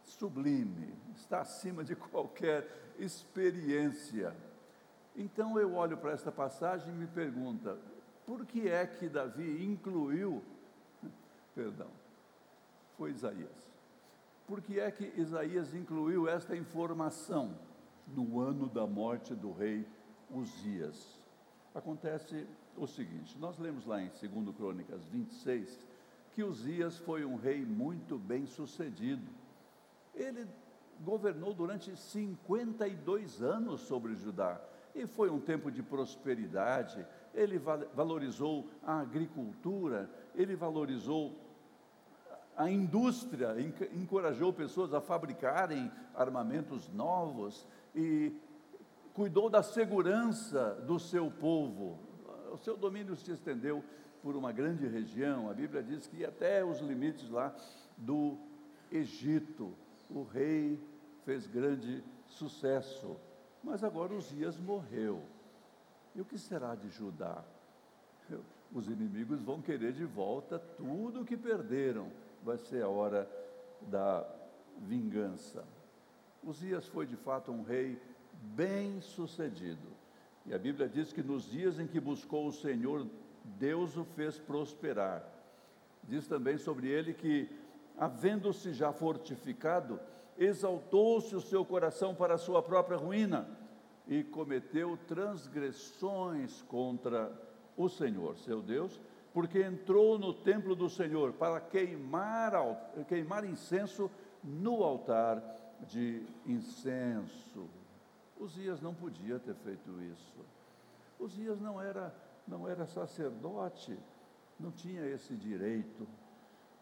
sublime, 0.04 0.94
está 1.16 1.40
acima 1.40 1.82
de 1.82 1.94
qualquer 1.96 2.94
experiência. 2.98 4.36
Então 5.16 5.58
eu 5.58 5.74
olho 5.74 5.96
para 5.96 6.12
esta 6.12 6.30
passagem 6.30 6.88
e 6.90 6.96
me 6.96 7.06
pergunta: 7.06 7.76
por 8.24 8.46
que 8.46 8.68
é 8.68 8.86
que 8.86 9.08
Davi 9.08 9.64
incluiu, 9.64 10.42
perdão, 11.54 11.88
foi 12.96 13.10
Isaías. 13.10 13.72
Por 14.46 14.60
que 14.60 14.78
é 14.78 14.90
que 14.90 15.12
Isaías 15.16 15.74
incluiu 15.74 16.28
esta 16.28 16.56
informação 16.56 17.56
no 18.06 18.40
ano 18.40 18.68
da 18.68 18.86
morte 18.86 19.34
do 19.34 19.52
rei 19.52 19.86
Uzias? 20.30 21.18
Acontece 21.74 22.46
o 22.76 22.86
seguinte: 22.86 23.36
nós 23.38 23.58
lemos 23.58 23.86
lá 23.86 24.00
em 24.00 24.08
2 24.08 24.54
Crônicas 24.56 25.04
26 25.06 25.91
que 26.34 26.42
Uzias 26.42 26.98
foi 26.98 27.24
um 27.24 27.36
rei 27.36 27.64
muito 27.64 28.18
bem 28.18 28.46
sucedido. 28.46 29.30
Ele 30.14 30.46
governou 31.00 31.52
durante 31.52 31.96
52 31.96 33.42
anos 33.42 33.82
sobre 33.82 34.14
Judá 34.14 34.60
e 34.94 35.06
foi 35.06 35.30
um 35.30 35.40
tempo 35.40 35.70
de 35.70 35.82
prosperidade. 35.82 37.04
Ele 37.34 37.58
valorizou 37.58 38.68
a 38.82 39.00
agricultura, 39.00 40.10
ele 40.34 40.54
valorizou 40.54 41.38
a 42.56 42.70
indústria, 42.70 43.54
encorajou 43.94 44.52
pessoas 44.52 44.92
a 44.92 45.00
fabricarem 45.00 45.90
armamentos 46.14 46.88
novos 46.88 47.66
e 47.94 48.32
cuidou 49.14 49.48
da 49.48 49.62
segurança 49.62 50.74
do 50.86 50.98
seu 50.98 51.30
povo. 51.30 51.98
O 52.52 52.58
seu 52.58 52.76
domínio 52.76 53.16
se 53.16 53.32
estendeu 53.32 53.82
por 54.22 54.36
uma 54.36 54.52
grande 54.52 54.86
região, 54.86 55.50
a 55.50 55.54
Bíblia 55.54 55.82
diz 55.82 56.06
que 56.06 56.24
até 56.24 56.64
os 56.64 56.78
limites 56.78 57.28
lá 57.28 57.54
do 57.96 58.38
Egito. 58.90 59.74
O 60.08 60.22
rei 60.22 60.80
fez 61.24 61.46
grande 61.46 62.04
sucesso, 62.26 63.16
mas 63.62 63.82
agora 63.82 64.14
Uzias 64.14 64.58
morreu. 64.58 65.22
E 66.14 66.20
o 66.20 66.24
que 66.24 66.38
será 66.38 66.74
de 66.74 66.88
Judá? 66.88 67.42
Os 68.72 68.86
inimigos 68.86 69.42
vão 69.42 69.60
querer 69.60 69.92
de 69.92 70.04
volta 70.04 70.58
tudo 70.58 71.20
o 71.20 71.24
que 71.24 71.36
perderam. 71.36 72.10
Vai 72.42 72.56
ser 72.56 72.82
a 72.82 72.88
hora 72.88 73.28
da 73.82 74.26
vingança. 74.78 75.64
Uzias 76.42 76.86
foi 76.86 77.06
de 77.06 77.16
fato 77.16 77.52
um 77.52 77.62
rei 77.62 78.00
bem 78.32 79.00
sucedido. 79.00 79.88
E 80.46 80.54
a 80.54 80.58
Bíblia 80.58 80.88
diz 80.88 81.12
que 81.12 81.22
nos 81.22 81.44
dias 81.44 81.78
em 81.78 81.86
que 81.86 82.00
buscou 82.00 82.48
o 82.48 82.52
Senhor, 82.52 83.06
Deus 83.44 83.96
o 83.96 84.04
fez 84.04 84.38
prosperar. 84.38 85.22
Diz 86.04 86.26
também 86.26 86.58
sobre 86.58 86.88
ele 86.88 87.14
que, 87.14 87.48
havendo-se 87.96 88.72
já 88.72 88.92
fortificado, 88.92 90.00
exaltou-se 90.36 91.34
o 91.36 91.40
seu 91.40 91.64
coração 91.64 92.14
para 92.14 92.34
a 92.34 92.38
sua 92.38 92.62
própria 92.62 92.96
ruína 92.96 93.48
e 94.06 94.24
cometeu 94.24 94.98
transgressões 95.06 96.62
contra 96.62 97.32
o 97.76 97.88
Senhor, 97.88 98.36
seu 98.38 98.60
Deus, 98.60 99.00
porque 99.32 99.62
entrou 99.62 100.18
no 100.18 100.34
templo 100.34 100.74
do 100.74 100.90
Senhor 100.90 101.32
para 101.32 101.60
queimar, 101.60 102.52
queimar 103.08 103.44
incenso 103.44 104.10
no 104.42 104.82
altar 104.82 105.42
de 105.88 106.22
incenso. 106.46 107.68
Uzias 108.38 108.80
não 108.80 108.92
podia 108.92 109.38
ter 109.38 109.54
feito 109.54 110.02
isso. 110.02 110.44
Uzias 111.18 111.60
não 111.60 111.80
era, 111.80 112.14
não 112.46 112.68
era 112.68 112.86
sacerdote, 112.86 113.98
não 114.58 114.70
tinha 114.70 115.04
esse 115.06 115.34
direito. 115.34 116.06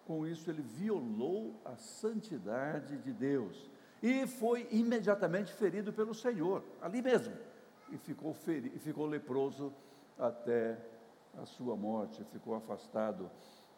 Com 0.06 0.26
isso, 0.26 0.50
ele 0.50 0.62
violou 0.62 1.60
a 1.64 1.76
santidade 1.76 2.98
de 2.98 3.12
Deus 3.12 3.70
e 4.02 4.26
foi 4.26 4.66
imediatamente 4.70 5.52
ferido 5.52 5.92
pelo 5.92 6.14
Senhor, 6.14 6.64
ali 6.80 7.02
mesmo, 7.02 7.34
e 7.90 7.98
ficou, 7.98 8.32
feri, 8.32 8.72
e 8.74 8.78
ficou 8.78 9.06
leproso 9.06 9.72
até 10.18 10.78
a 11.40 11.44
sua 11.44 11.76
morte, 11.76 12.24
ficou 12.32 12.54
afastado 12.54 13.30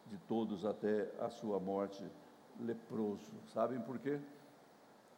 de 0.07 0.17
todos 0.27 0.65
até 0.65 1.11
a 1.19 1.29
sua 1.29 1.59
morte, 1.59 2.03
leproso. 2.59 3.31
Sabem 3.45 3.79
por 3.81 3.99
quê? 3.99 4.19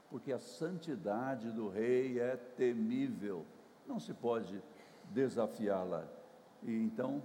porque 0.10 0.32
a 0.32 0.40
santidade 0.40 1.52
do 1.52 1.68
rei 1.68 2.20
é 2.20 2.38
temível, 2.38 3.46
não 3.86 4.00
se 4.00 4.14
pode 4.14 4.62
desafiá-la. 5.12 6.08
E 6.66 6.72
então, 6.72 7.24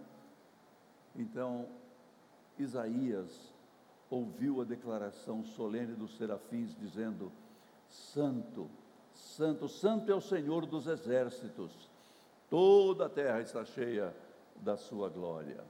então 1.16 1.66
Isaías 2.58 3.52
ouviu 4.10 4.60
a 4.60 4.64
declaração 4.64 5.42
solene 5.42 5.94
dos 5.94 6.16
serafins 6.16 6.76
dizendo: 6.76 7.32
Santo, 7.88 8.70
Santo, 9.14 9.66
Santo 9.66 10.12
é 10.12 10.14
o 10.14 10.20
Senhor 10.20 10.66
dos 10.66 10.86
exércitos, 10.86 11.72
toda 12.50 13.06
a 13.06 13.08
terra 13.08 13.40
está 13.40 13.64
cheia 13.64 14.14
da 14.56 14.76
sua 14.76 15.08
glória. 15.08 15.64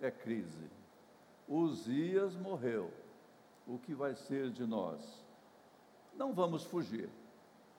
É 0.00 0.10
crise. 0.10 0.70
Uzias 1.46 2.34
morreu. 2.36 2.90
O 3.66 3.78
que 3.78 3.94
vai 3.94 4.14
ser 4.14 4.50
de 4.50 4.66
nós? 4.66 5.22
Não 6.14 6.32
vamos 6.32 6.64
fugir, 6.64 7.08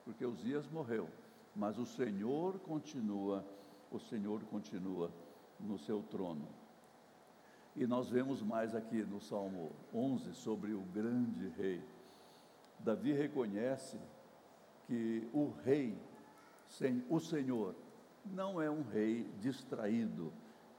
porque 0.04 0.24
Uzias 0.24 0.66
morreu, 0.68 1.08
mas 1.54 1.78
o 1.78 1.84
Senhor 1.84 2.58
continua, 2.60 3.44
o 3.96 4.00
Senhor 4.00 4.42
continua 4.44 5.10
no 5.60 5.78
seu 5.78 6.02
trono. 6.02 6.48
E 7.76 7.86
nós 7.86 8.08
vemos 8.08 8.42
mais 8.42 8.74
aqui 8.74 9.02
no 9.02 9.20
Salmo 9.20 9.70
11 9.92 10.34
sobre 10.34 10.72
o 10.72 10.80
grande 10.80 11.48
rei. 11.50 11.82
Davi 12.78 13.12
reconhece 13.12 13.98
que 14.86 15.28
o 15.32 15.52
rei, 15.64 15.96
o 17.08 17.20
Senhor, 17.20 17.74
não 18.24 18.60
é 18.60 18.70
um 18.70 18.82
rei 18.82 19.28
distraído. 19.40 20.32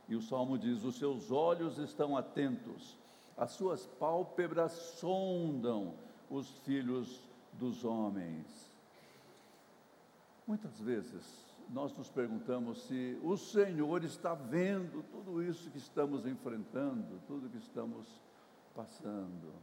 E 0.08 0.15
o 0.15 0.21
salmo 0.21 0.58
diz: 0.58 0.84
os 0.84 0.97
seus 0.97 1.32
olhos 1.32 1.78
estão 1.78 2.15
atentos, 2.15 2.97
as 3.36 3.51
suas 3.51 3.86
pálpebras 3.86 4.71
sondam 4.71 5.93
os 6.30 6.49
filhos 6.60 7.28
dos 7.54 7.84
homens. 7.84 8.71
Muitas 10.47 10.80
vezes 10.80 11.44
nós 11.69 11.95
nos 11.95 12.10
perguntamos 12.10 12.84
se 12.84 13.19
o 13.23 13.36
Senhor 13.38 14.04
está 14.04 14.34
vendo 14.34 15.04
tudo 15.04 15.41
isso 15.43 15.69
que 15.69 15.78
estamos 15.78 16.25
enfrentando, 16.25 17.21
tudo 17.28 17.49
que 17.49 17.58
estamos 17.58 18.08
passando. 18.73 19.54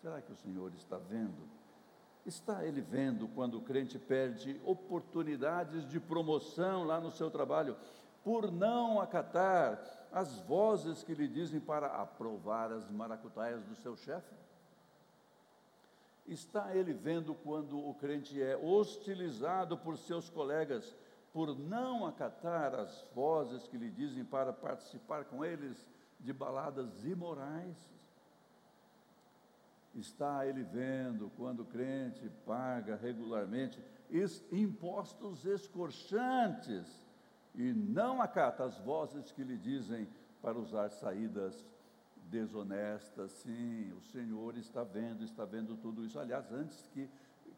Será 0.00 0.20
que 0.20 0.32
o 0.32 0.36
Senhor 0.36 0.72
está 0.74 0.98
vendo? 0.98 1.48
Está 2.24 2.64
Ele 2.64 2.80
vendo 2.80 3.28
quando 3.28 3.58
o 3.58 3.62
crente 3.62 3.98
perde 3.98 4.60
oportunidades 4.64 5.86
de 5.86 5.98
promoção 5.98 6.84
lá 6.84 7.00
no 7.00 7.10
seu 7.10 7.30
trabalho, 7.30 7.76
por 8.22 8.50
não 8.50 9.00
acatar 9.00 9.80
as 10.12 10.38
vozes 10.40 11.02
que 11.02 11.14
lhe 11.14 11.28
dizem 11.28 11.60
para 11.60 11.86
aprovar 11.86 12.72
as 12.72 12.90
maracutaias 12.90 13.62
do 13.64 13.76
seu 13.76 13.96
chefe? 13.96 14.34
Está 16.26 16.74
ele 16.74 16.92
vendo 16.92 17.34
quando 17.34 17.78
o 17.78 17.94
crente 17.94 18.42
é 18.42 18.56
hostilizado 18.56 19.78
por 19.78 19.96
seus 19.96 20.28
colegas 20.28 20.96
por 21.36 21.54
não 21.54 22.06
acatar 22.06 22.74
as 22.74 23.06
vozes 23.14 23.68
que 23.68 23.76
lhe 23.76 23.90
dizem 23.90 24.24
para 24.24 24.54
participar 24.54 25.26
com 25.26 25.44
eles 25.44 25.86
de 26.18 26.32
baladas 26.32 27.04
imorais? 27.04 27.76
Está 29.94 30.46
ele 30.46 30.62
vendo 30.62 31.30
quando 31.36 31.60
o 31.60 31.66
crente 31.66 32.26
paga 32.46 32.96
regularmente 32.96 33.78
impostos 34.50 35.44
escorchantes 35.44 37.04
e 37.54 37.70
não 37.70 38.22
acata 38.22 38.64
as 38.64 38.78
vozes 38.78 39.30
que 39.30 39.44
lhe 39.44 39.58
dizem 39.58 40.08
para 40.40 40.56
usar 40.56 40.88
saídas 40.88 41.66
desonesta, 42.30 43.28
sim, 43.28 43.92
o 43.92 44.00
Senhor 44.00 44.56
está 44.56 44.82
vendo, 44.82 45.22
está 45.22 45.44
vendo 45.44 45.76
tudo 45.76 46.02
isso. 46.02 46.18
Aliás, 46.18 46.50
antes 46.50 46.86
que, 46.94 47.10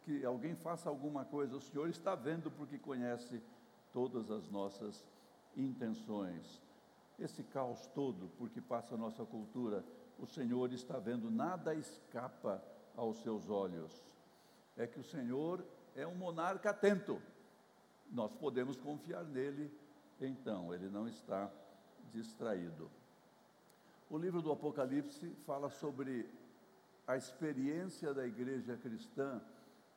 que 0.03 0.25
alguém 0.25 0.57
faça 0.57 0.89
alguma 0.89 1.25
coisa, 1.25 1.55
o 1.55 1.61
Senhor 1.61 1.89
está 1.89 2.17
vendo 2.17 2.51
porque 2.51 2.77
conhece 2.77 3.41
todas 3.93 4.31
as 4.31 4.49
nossas 4.49 5.05
intenções. 5.57 6.63
Esse 7.19 7.43
caos 7.43 7.87
todo, 7.89 8.31
porque 8.39 8.61
passa 8.61 8.95
a 8.95 8.99
nossa 8.99 9.25
cultura, 9.25 9.85
o 10.19 10.27
Senhor 10.27 10.73
está 10.73 10.99
vendo, 10.99 11.31
nada 11.31 11.75
escapa 11.75 12.63
aos 12.97 13.19
seus 13.23 13.49
olhos. 13.49 14.05
É 14.77 14.87
que 14.87 15.01
o 15.01 15.05
Senhor 15.05 15.65
é 15.95 16.07
um 16.07 16.15
monarca 16.15 16.71
atento. 16.71 17.21
Nós 18.11 18.33
podemos 18.35 18.77
confiar 18.77 19.25
nele, 19.25 19.71
então, 20.21 20.73
ele 20.75 20.89
não 20.89 21.07
está 21.07 21.51
distraído. 22.13 22.91
O 24.11 24.17
livro 24.17 24.41
do 24.41 24.51
Apocalipse 24.51 25.35
fala 25.45 25.69
sobre 25.71 26.29
a 27.07 27.17
experiência 27.17 28.15
da 28.15 28.27
igreja 28.27 28.77
cristã 28.77 29.41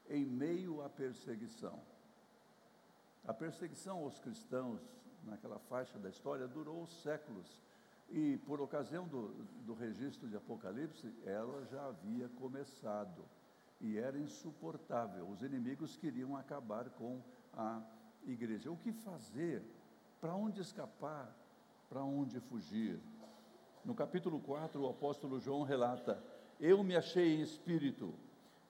em 0.09 0.25
meio 0.25 0.81
à 0.81 0.89
perseguição. 0.89 1.79
A 3.27 3.33
perseguição 3.33 3.99
aos 3.99 4.19
cristãos 4.19 4.81
naquela 5.23 5.59
faixa 5.59 5.99
da 5.99 6.09
história 6.09 6.47
durou 6.47 6.87
séculos 6.87 7.61
e, 8.09 8.37
por 8.45 8.59
ocasião 8.59 9.07
do, 9.07 9.29
do 9.65 9.73
registro 9.73 10.27
de 10.27 10.35
Apocalipse, 10.35 11.13
ela 11.25 11.63
já 11.65 11.85
havia 11.85 12.27
começado 12.29 13.23
e 13.79 13.97
era 13.97 14.17
insuportável. 14.17 15.27
Os 15.29 15.41
inimigos 15.43 15.95
queriam 15.95 16.35
acabar 16.35 16.89
com 16.89 17.21
a 17.53 17.81
igreja. 18.25 18.71
O 18.71 18.77
que 18.77 18.91
fazer? 18.91 19.63
Para 20.19 20.35
onde 20.35 20.61
escapar? 20.61 21.35
Para 21.89 22.03
onde 22.03 22.39
fugir? 22.39 22.99
No 23.85 23.93
capítulo 23.93 24.39
4, 24.39 24.81
o 24.81 24.89
apóstolo 24.89 25.39
João 25.39 25.63
relata: 25.63 26.21
Eu 26.59 26.83
me 26.83 26.95
achei 26.95 27.35
em 27.35 27.41
espírito, 27.41 28.13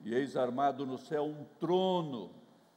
e 0.00 0.14
eis 0.14 0.36
armado 0.36 0.86
no 0.86 0.98
céu 0.98 1.24
um 1.24 1.44
trono, 1.58 2.30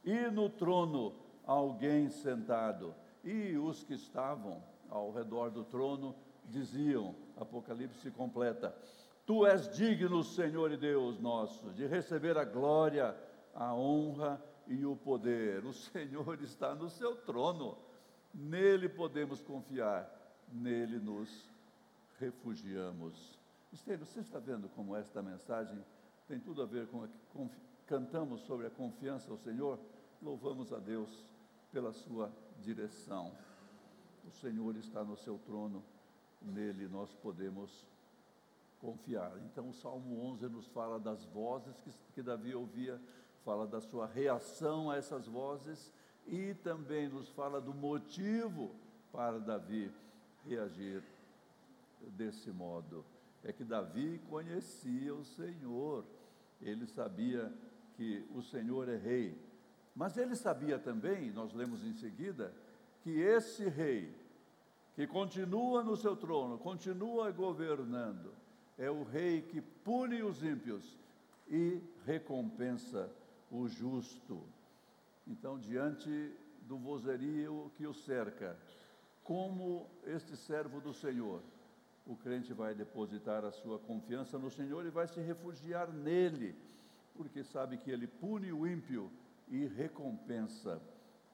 e 0.04 0.30
no 0.30 0.48
trono 0.50 1.25
alguém 1.46 2.10
sentado. 2.10 2.94
E 3.22 3.56
os 3.56 3.82
que 3.82 3.94
estavam 3.94 4.62
ao 4.88 5.12
redor 5.12 5.50
do 5.50 5.64
trono 5.64 6.14
diziam, 6.44 7.14
Apocalipse 7.36 8.10
completa: 8.10 8.76
Tu 9.24 9.46
és 9.46 9.68
digno, 9.76 10.22
Senhor 10.22 10.70
e 10.72 10.76
Deus 10.76 11.18
nosso, 11.18 11.70
de 11.70 11.86
receber 11.86 12.36
a 12.36 12.44
glória, 12.44 13.16
a 13.54 13.74
honra 13.74 14.42
e 14.66 14.84
o 14.84 14.96
poder. 14.96 15.64
O 15.64 15.72
Senhor 15.72 16.40
está 16.42 16.74
no 16.74 16.88
seu 16.88 17.16
trono, 17.16 17.78
nele 18.34 18.88
podemos 18.88 19.42
confiar, 19.42 20.08
nele 20.52 20.98
nos 20.98 21.48
refugiamos. 22.18 23.38
Esteiro, 23.72 24.04
você 24.04 24.20
está 24.20 24.38
vendo 24.38 24.68
como 24.70 24.96
esta 24.96 25.22
mensagem 25.22 25.84
tem 26.26 26.40
tudo 26.40 26.62
a 26.62 26.66
ver 26.66 26.86
com 26.88 27.04
a 27.04 27.08
que 27.08 27.60
cantamos 27.86 28.40
sobre 28.42 28.66
a 28.66 28.70
confiança 28.70 29.30
ao 29.30 29.38
Senhor? 29.38 29.78
Louvamos 30.20 30.72
a 30.72 30.78
Deus 30.78 31.24
pela 31.76 31.92
sua 31.92 32.32
direção. 32.62 33.30
O 34.26 34.30
Senhor 34.30 34.74
está 34.76 35.04
no 35.04 35.14
seu 35.14 35.38
trono 35.44 35.84
nele 36.40 36.88
nós 36.88 37.12
podemos 37.16 37.84
confiar. 38.80 39.30
Então, 39.44 39.68
o 39.68 39.74
Salmo 39.74 40.18
11 40.24 40.48
nos 40.48 40.66
fala 40.68 40.98
das 40.98 41.26
vozes 41.26 41.76
que, 41.80 41.90
que 42.14 42.22
Davi 42.22 42.54
ouvia, 42.54 42.98
fala 43.44 43.66
da 43.66 43.78
sua 43.78 44.06
reação 44.06 44.90
a 44.90 44.96
essas 44.96 45.26
vozes 45.26 45.92
e 46.26 46.54
também 46.54 47.10
nos 47.10 47.28
fala 47.28 47.60
do 47.60 47.74
motivo 47.74 48.74
para 49.12 49.38
Davi 49.38 49.92
reagir 50.46 51.02
desse 52.16 52.50
modo. 52.50 53.04
É 53.44 53.52
que 53.52 53.64
Davi 53.64 54.18
conhecia 54.30 55.14
o 55.14 55.22
Senhor, 55.26 56.06
ele 56.58 56.86
sabia 56.86 57.52
que 57.98 58.26
o 58.34 58.40
Senhor 58.40 58.88
é 58.88 58.96
rei, 58.96 59.45
mas 59.96 60.18
ele 60.18 60.36
sabia 60.36 60.78
também, 60.78 61.30
nós 61.30 61.54
lemos 61.54 61.82
em 61.82 61.94
seguida, 61.94 62.52
que 63.00 63.18
esse 63.18 63.66
rei, 63.66 64.14
que 64.94 65.06
continua 65.06 65.82
no 65.82 65.96
seu 65.96 66.14
trono, 66.14 66.58
continua 66.58 67.32
governando. 67.32 68.30
É 68.76 68.90
o 68.90 69.02
rei 69.04 69.40
que 69.40 69.62
pune 69.62 70.22
os 70.22 70.42
ímpios 70.42 70.98
e 71.48 71.80
recompensa 72.04 73.10
o 73.50 73.66
justo. 73.66 74.42
Então, 75.26 75.58
diante 75.58 76.30
do 76.68 76.76
vozerio 76.76 77.72
que 77.76 77.86
o 77.86 77.94
cerca, 77.94 78.54
como 79.24 79.88
este 80.04 80.36
servo 80.36 80.78
do 80.78 80.92
Senhor, 80.92 81.40
o 82.06 82.14
crente 82.16 82.52
vai 82.52 82.74
depositar 82.74 83.46
a 83.46 83.50
sua 83.50 83.78
confiança 83.78 84.38
no 84.38 84.50
Senhor 84.50 84.84
e 84.84 84.90
vai 84.90 85.08
se 85.08 85.20
refugiar 85.20 85.90
nele, 85.90 86.54
porque 87.14 87.42
sabe 87.42 87.78
que 87.78 87.90
ele 87.90 88.06
pune 88.06 88.52
o 88.52 88.66
ímpio 88.66 89.10
e 89.48 89.66
recompensa 89.66 90.80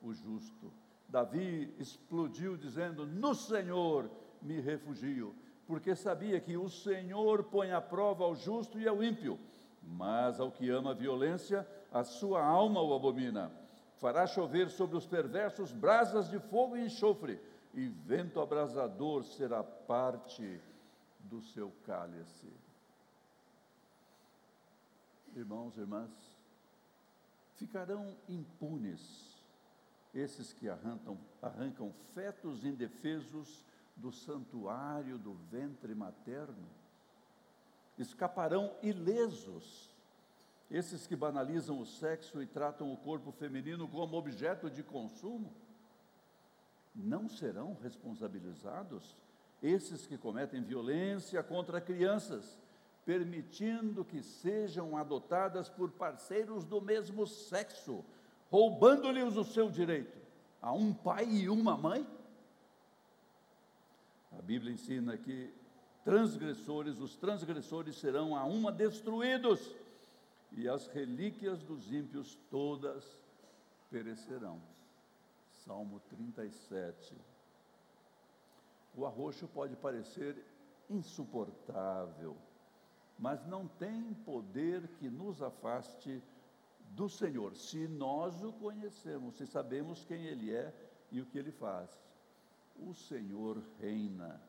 o 0.01 0.13
justo. 0.13 0.73
Davi 1.09 1.75
explodiu 1.79 2.57
dizendo: 2.57 3.07
No 3.07 3.35
Senhor 3.35 4.11
me 4.41 4.61
refugio, 4.61 5.35
porque 5.67 5.95
sabia 5.95 6.41
que 6.41 6.57
o 6.57 6.69
Senhor 6.69 7.45
põe 7.45 7.73
à 7.73 7.81
prova 7.81 8.25
ao 8.25 8.35
justo 8.35 8.79
e 8.79 8.89
ao 8.89 9.03
ímpio, 9.03 9.39
mas 9.83 10.41
ao 10.41 10.51
que 10.51 10.69
ama 10.71 10.91
a 10.91 10.95
violência, 10.95 11.67
a 11.93 12.05
sua 12.05 12.45
alma 12.45 12.81
o 12.81 12.95
abomina. 12.95 13.53
Fará 13.97 14.27
chover 14.27 14.69
sobre 14.71 14.97
os 14.97 15.07
perversos 15.07 15.71
brasas 15.71 16.29
de 16.29 16.39
fogo 16.39 16.77
e 16.77 16.85
enxofre, 16.85 17.41
e 17.75 17.89
vento 17.89 18.41
abrasador 18.41 19.25
será 19.25 19.63
parte 19.63 20.61
do 21.21 21.41
seu 21.41 21.73
cálice. 21.87 22.53
Irmãos 25.35 25.77
e 25.77 25.81
irmãs, 25.81 26.11
ficarão 27.63 28.17
impunes 28.29 29.41
esses 30.13 30.53
que 30.53 30.69
arrancam, 30.69 31.17
arrancam 31.41 31.93
fetos 32.13 32.65
indefesos 32.65 33.65
do 33.95 34.11
santuário 34.11 35.17
do 35.17 35.35
ventre 35.49 35.95
materno, 35.95 36.67
escaparão 37.97 38.75
ilesos. 38.83 39.95
Esses 40.69 41.07
que 41.07 41.15
banalizam 41.15 41.79
o 41.79 41.87
sexo 41.87 42.43
e 42.43 42.47
tratam 42.47 42.93
o 42.93 42.97
corpo 42.97 43.31
feminino 43.31 43.87
como 43.87 44.17
objeto 44.17 44.69
de 44.69 44.83
consumo, 44.83 45.55
não 46.93 47.29
serão 47.29 47.77
responsabilizados. 47.81 49.17
Esses 49.63 50.05
que 50.05 50.19
cometem 50.19 50.65
violência 50.65 51.41
contra 51.45 51.81
crianças, 51.81 52.59
permitindo 53.05 54.05
que 54.05 54.23
sejam 54.23 54.97
adotadas 54.97 55.69
por 55.69 55.91
parceiros 55.91 56.65
do 56.65 56.81
mesmo 56.81 57.27
sexo, 57.27 58.05
roubando-lhes 58.51 59.37
o 59.37 59.45
seu 59.45 59.71
direito 59.71 60.21
a 60.61 60.73
um 60.73 60.93
pai 60.95 61.27
e 61.27 61.49
uma 61.49 61.77
mãe? 61.77 62.07
A 64.39 64.43
Bíblia 64.43 64.73
ensina 64.73 65.17
que 65.17 65.53
transgressores, 66.05 67.01
os 67.01 67.17
transgressores 67.17 67.97
serão 67.97 68.37
a 68.37 68.45
uma 68.45 68.73
destruídos, 68.73 69.75
e 70.53 70.69
as 70.69 70.87
relíquias 70.89 71.63
dos 71.63 71.91
ímpios 71.93 72.39
todas 72.51 73.05
perecerão. 73.91 74.61
Salmo 75.65 76.01
37. 76.11 77.15
O 78.95 79.07
arroxo 79.07 79.49
pode 79.49 79.75
parecer 79.77 80.37
insuportável, 80.91 82.37
mas 83.19 83.45
não 83.47 83.69
tem 83.69 84.15
poder 84.25 84.89
que 84.99 85.09
nos 85.09 85.43
afaste 85.43 86.23
do 86.91 87.09
Senhor, 87.09 87.57
se 87.57 87.89
nós 87.89 88.43
o 88.43 88.53
conhecemos, 88.53 89.37
se 89.37 89.47
sabemos 89.47 90.05
quem 90.05 90.27
Ele 90.27 90.55
é 90.55 90.75
e 91.11 91.21
o 91.21 91.27
que 91.27 91.39
Ele 91.39 91.53
faz. 91.53 91.91
O 92.77 92.93
Senhor 92.93 93.63
reina, 93.81 94.41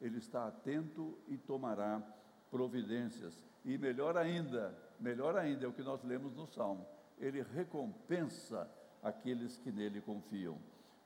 Ele 0.00 0.18
está 0.18 0.46
atento 0.46 1.18
e 1.28 1.36
tomará 1.36 2.02
providências. 2.50 3.34
E 3.64 3.76
melhor 3.76 4.16
ainda, 4.16 4.74
melhor 4.98 5.36
ainda 5.36 5.66
é 5.66 5.68
o 5.68 5.72
que 5.72 5.82
nós 5.82 6.02
lemos 6.02 6.34
no 6.34 6.46
Salmo, 6.46 6.86
Ele 7.18 7.42
recompensa 7.42 8.68
aqueles 9.02 9.58
que 9.58 9.70
nele 9.70 10.00
confiam. 10.00 10.58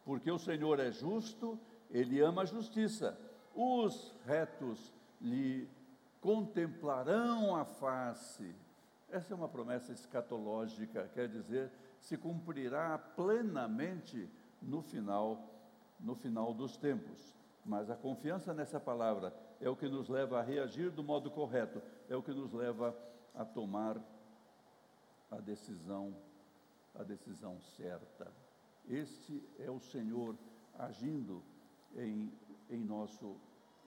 Porque 0.04 0.30
o 0.30 0.38
Senhor 0.38 0.78
é 0.78 0.92
justo, 0.92 1.58
Ele 1.90 2.20
ama 2.20 2.42
a 2.42 2.46
justiça, 2.46 3.18
os 3.54 4.14
retos 4.24 4.92
lhe 5.20 5.68
contemplarão 6.24 7.54
a 7.54 7.64
face 7.64 8.54
essa 9.14 9.32
é 9.32 9.36
uma 9.36 9.48
promessa 9.48 9.92
escatológica, 9.92 11.08
quer 11.14 11.28
dizer, 11.28 11.70
se 12.00 12.18
cumprirá 12.18 12.98
plenamente 12.98 14.28
no 14.60 14.82
final, 14.82 15.48
no 16.00 16.16
final 16.16 16.52
dos 16.52 16.76
tempos. 16.76 17.32
Mas 17.64 17.88
a 17.88 17.94
confiança 17.94 18.52
nessa 18.52 18.80
palavra 18.80 19.32
é 19.60 19.70
o 19.70 19.76
que 19.76 19.88
nos 19.88 20.08
leva 20.08 20.40
a 20.40 20.42
reagir 20.42 20.90
do 20.90 21.04
modo 21.04 21.30
correto, 21.30 21.80
é 22.08 22.16
o 22.16 22.24
que 22.24 22.32
nos 22.32 22.52
leva 22.52 22.92
a 23.36 23.44
tomar 23.44 23.96
a 25.30 25.36
decisão, 25.36 26.12
a 26.92 27.04
decisão 27.04 27.60
certa. 27.76 28.32
Este 28.88 29.40
é 29.60 29.70
o 29.70 29.78
Senhor 29.78 30.34
agindo 30.76 31.40
em, 31.94 32.32
em, 32.68 32.80
nosso, 32.80 33.36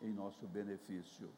em 0.02 0.13
nosso 0.13 0.47
benefício. 0.47 1.30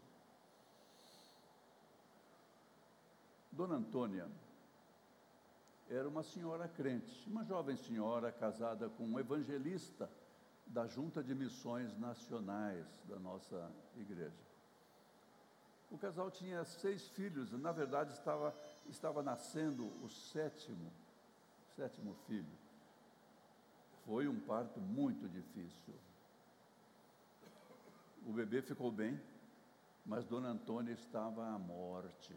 Dona 3.52 3.76
Antônia 3.76 4.28
era 5.90 6.08
uma 6.08 6.24
senhora 6.24 6.68
crente, 6.68 7.28
uma 7.28 7.44
jovem 7.44 7.76
senhora 7.76 8.32
casada 8.32 8.90
com 8.90 9.06
um 9.06 9.20
evangelista 9.20 10.10
da 10.68 10.86
Junta 10.86 11.24
de 11.24 11.34
Missões 11.34 11.98
Nacionais 11.98 12.86
da 13.06 13.18
nossa 13.18 13.72
igreja. 13.98 14.50
O 15.90 15.98
casal 15.98 16.30
tinha 16.30 16.64
seis 16.64 17.08
filhos, 17.10 17.52
na 17.52 17.72
verdade 17.72 18.14
estava, 18.14 18.56
estava 18.88 19.24
nascendo 19.24 19.88
o 20.04 20.10
sétimo, 20.10 20.92
sétimo 21.76 22.14
filho. 22.28 22.58
Foi 24.06 24.28
um 24.28 24.40
parto 24.40 24.80
muito 24.80 25.28
difícil. 25.28 25.96
O 28.28 28.32
bebê 28.32 28.62
ficou 28.62 28.92
bem, 28.92 29.20
mas 30.06 30.26
Dona 30.26 30.50
Antônia 30.50 30.94
estava 30.94 31.48
à 31.48 31.58
morte. 31.58 32.36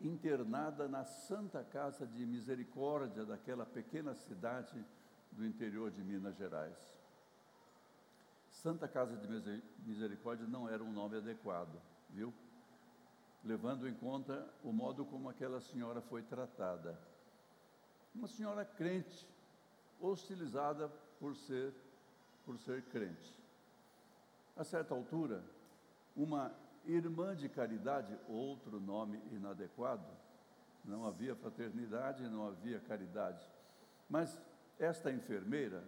Internada 0.00 0.86
na 0.88 1.04
Santa 1.04 1.64
Casa 1.64 2.06
de 2.06 2.24
Misericórdia 2.24 3.24
daquela 3.24 3.66
pequena 3.66 4.14
cidade 4.14 4.84
do 5.32 5.44
interior 5.44 5.90
de 5.90 6.02
Minas 6.02 6.36
Gerais. 6.36 6.76
Santa 8.48 8.88
Casa 8.88 9.16
de 9.16 9.62
Misericórdia 9.84 10.46
não 10.46 10.68
era 10.68 10.82
um 10.82 10.92
nome 10.92 11.16
adequado, 11.16 11.80
viu? 12.10 12.32
Levando 13.44 13.88
em 13.88 13.94
conta 13.94 14.48
o 14.62 14.72
modo 14.72 15.04
como 15.04 15.28
aquela 15.28 15.60
senhora 15.60 16.00
foi 16.00 16.22
tratada. 16.22 16.98
Uma 18.14 18.26
senhora 18.26 18.64
crente, 18.64 19.28
hostilizada 20.00 20.88
por 21.20 21.34
ser 21.34 21.74
por 22.48 22.58
ser 22.58 22.82
crente. 22.84 23.38
A 24.56 24.64
certa 24.64 24.94
altura, 24.94 25.44
uma 26.16 26.50
irmã 26.92 27.36
de 27.36 27.48
caridade, 27.48 28.18
outro 28.28 28.80
nome 28.80 29.20
inadequado, 29.30 30.06
não 30.84 31.06
havia 31.06 31.36
fraternidade, 31.36 32.28
não 32.28 32.46
havia 32.46 32.80
caridade. 32.80 33.46
Mas 34.08 34.40
esta 34.78 35.12
enfermeira 35.12 35.84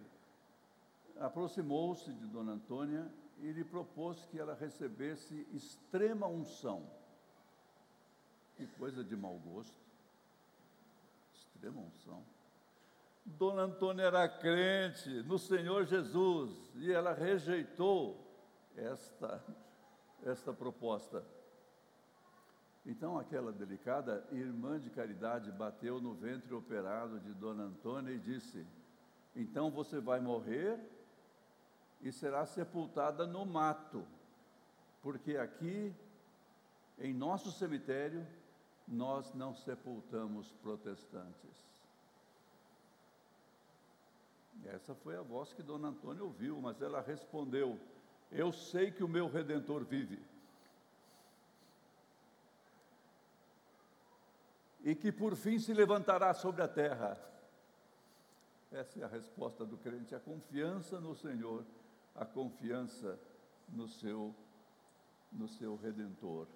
aproximou-se 1.19 2.11
de 2.13 2.27
Dona 2.27 2.53
Antônia 2.53 3.11
e 3.39 3.51
lhe 3.51 3.63
propôs 3.63 4.23
que 4.25 4.39
ela 4.39 4.53
recebesse 4.53 5.47
extrema 5.51 6.27
unção. 6.27 6.87
Que 8.55 8.67
coisa 8.67 9.03
de 9.03 9.15
mau 9.15 9.37
gosto. 9.39 9.79
Extrema 11.33 11.81
unção. 11.81 12.23
Dona 13.25 13.63
Antônia 13.63 14.03
era 14.03 14.27
crente 14.27 15.09
no 15.23 15.37
Senhor 15.37 15.85
Jesus 15.85 16.51
e 16.75 16.91
ela 16.91 17.13
rejeitou 17.13 18.19
esta, 18.75 19.43
esta 20.25 20.53
proposta. 20.53 21.23
Então, 22.85 23.17
aquela 23.19 23.51
delicada 23.51 24.25
irmã 24.31 24.79
de 24.79 24.89
caridade 24.89 25.51
bateu 25.51 26.01
no 26.01 26.13
ventre 26.13 26.53
operado 26.53 27.19
de 27.19 27.33
Dona 27.33 27.63
Antônia 27.63 28.11
e 28.11 28.19
disse: 28.19 28.65
Então 29.35 29.69
você 29.69 29.99
vai 29.99 30.19
morrer 30.19 30.79
e 32.01 32.11
será 32.11 32.45
sepultada 32.45 33.27
no 33.27 33.45
mato, 33.45 34.05
porque 35.03 35.37
aqui, 35.37 35.93
em 36.97 37.13
nosso 37.13 37.51
cemitério, 37.51 38.25
nós 38.87 39.31
não 39.35 39.53
sepultamos 39.53 40.51
protestantes. 40.63 41.71
Essa 44.65 44.93
foi 44.95 45.17
a 45.17 45.21
voz 45.21 45.53
que 45.53 45.63
Dona 45.63 45.89
Antônia 45.89 46.23
ouviu, 46.23 46.59
mas 46.59 46.81
ela 46.81 47.01
respondeu: 47.01 47.79
Eu 48.31 48.51
sei 48.51 48.91
que 48.91 49.03
o 49.03 49.07
meu 49.07 49.27
redentor 49.27 49.83
vive. 49.83 50.23
E 54.83 54.95
que 54.95 55.11
por 55.11 55.35
fim 55.35 55.59
se 55.59 55.73
levantará 55.73 56.33
sobre 56.33 56.61
a 56.63 56.67
terra. 56.67 57.19
Essa 58.71 58.99
é 59.01 59.03
a 59.03 59.07
resposta 59.07 59.65
do 59.65 59.77
crente, 59.77 60.15
a 60.15 60.19
confiança 60.19 60.99
no 60.99 61.13
Senhor 61.13 61.65
a 62.15 62.25
confiança 62.25 63.19
no 63.69 63.87
seu, 63.87 64.35
no 65.31 65.47
seu 65.47 65.75
redentor. 65.75 66.47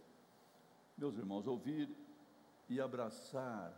Meus 0.98 1.18
irmãos, 1.18 1.48
ouvir 1.48 1.90
e 2.70 2.80
abraçar 2.80 3.74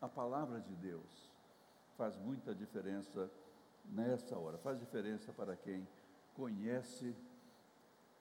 a 0.00 0.08
palavra 0.08 0.60
de 0.60 0.74
Deus 0.76 1.32
faz 1.96 2.16
muita 2.16 2.54
diferença 2.54 3.30
nessa 3.84 4.36
hora, 4.38 4.58
faz 4.58 4.78
diferença 4.78 5.32
para 5.32 5.56
quem 5.56 5.86
conhece 6.34 7.14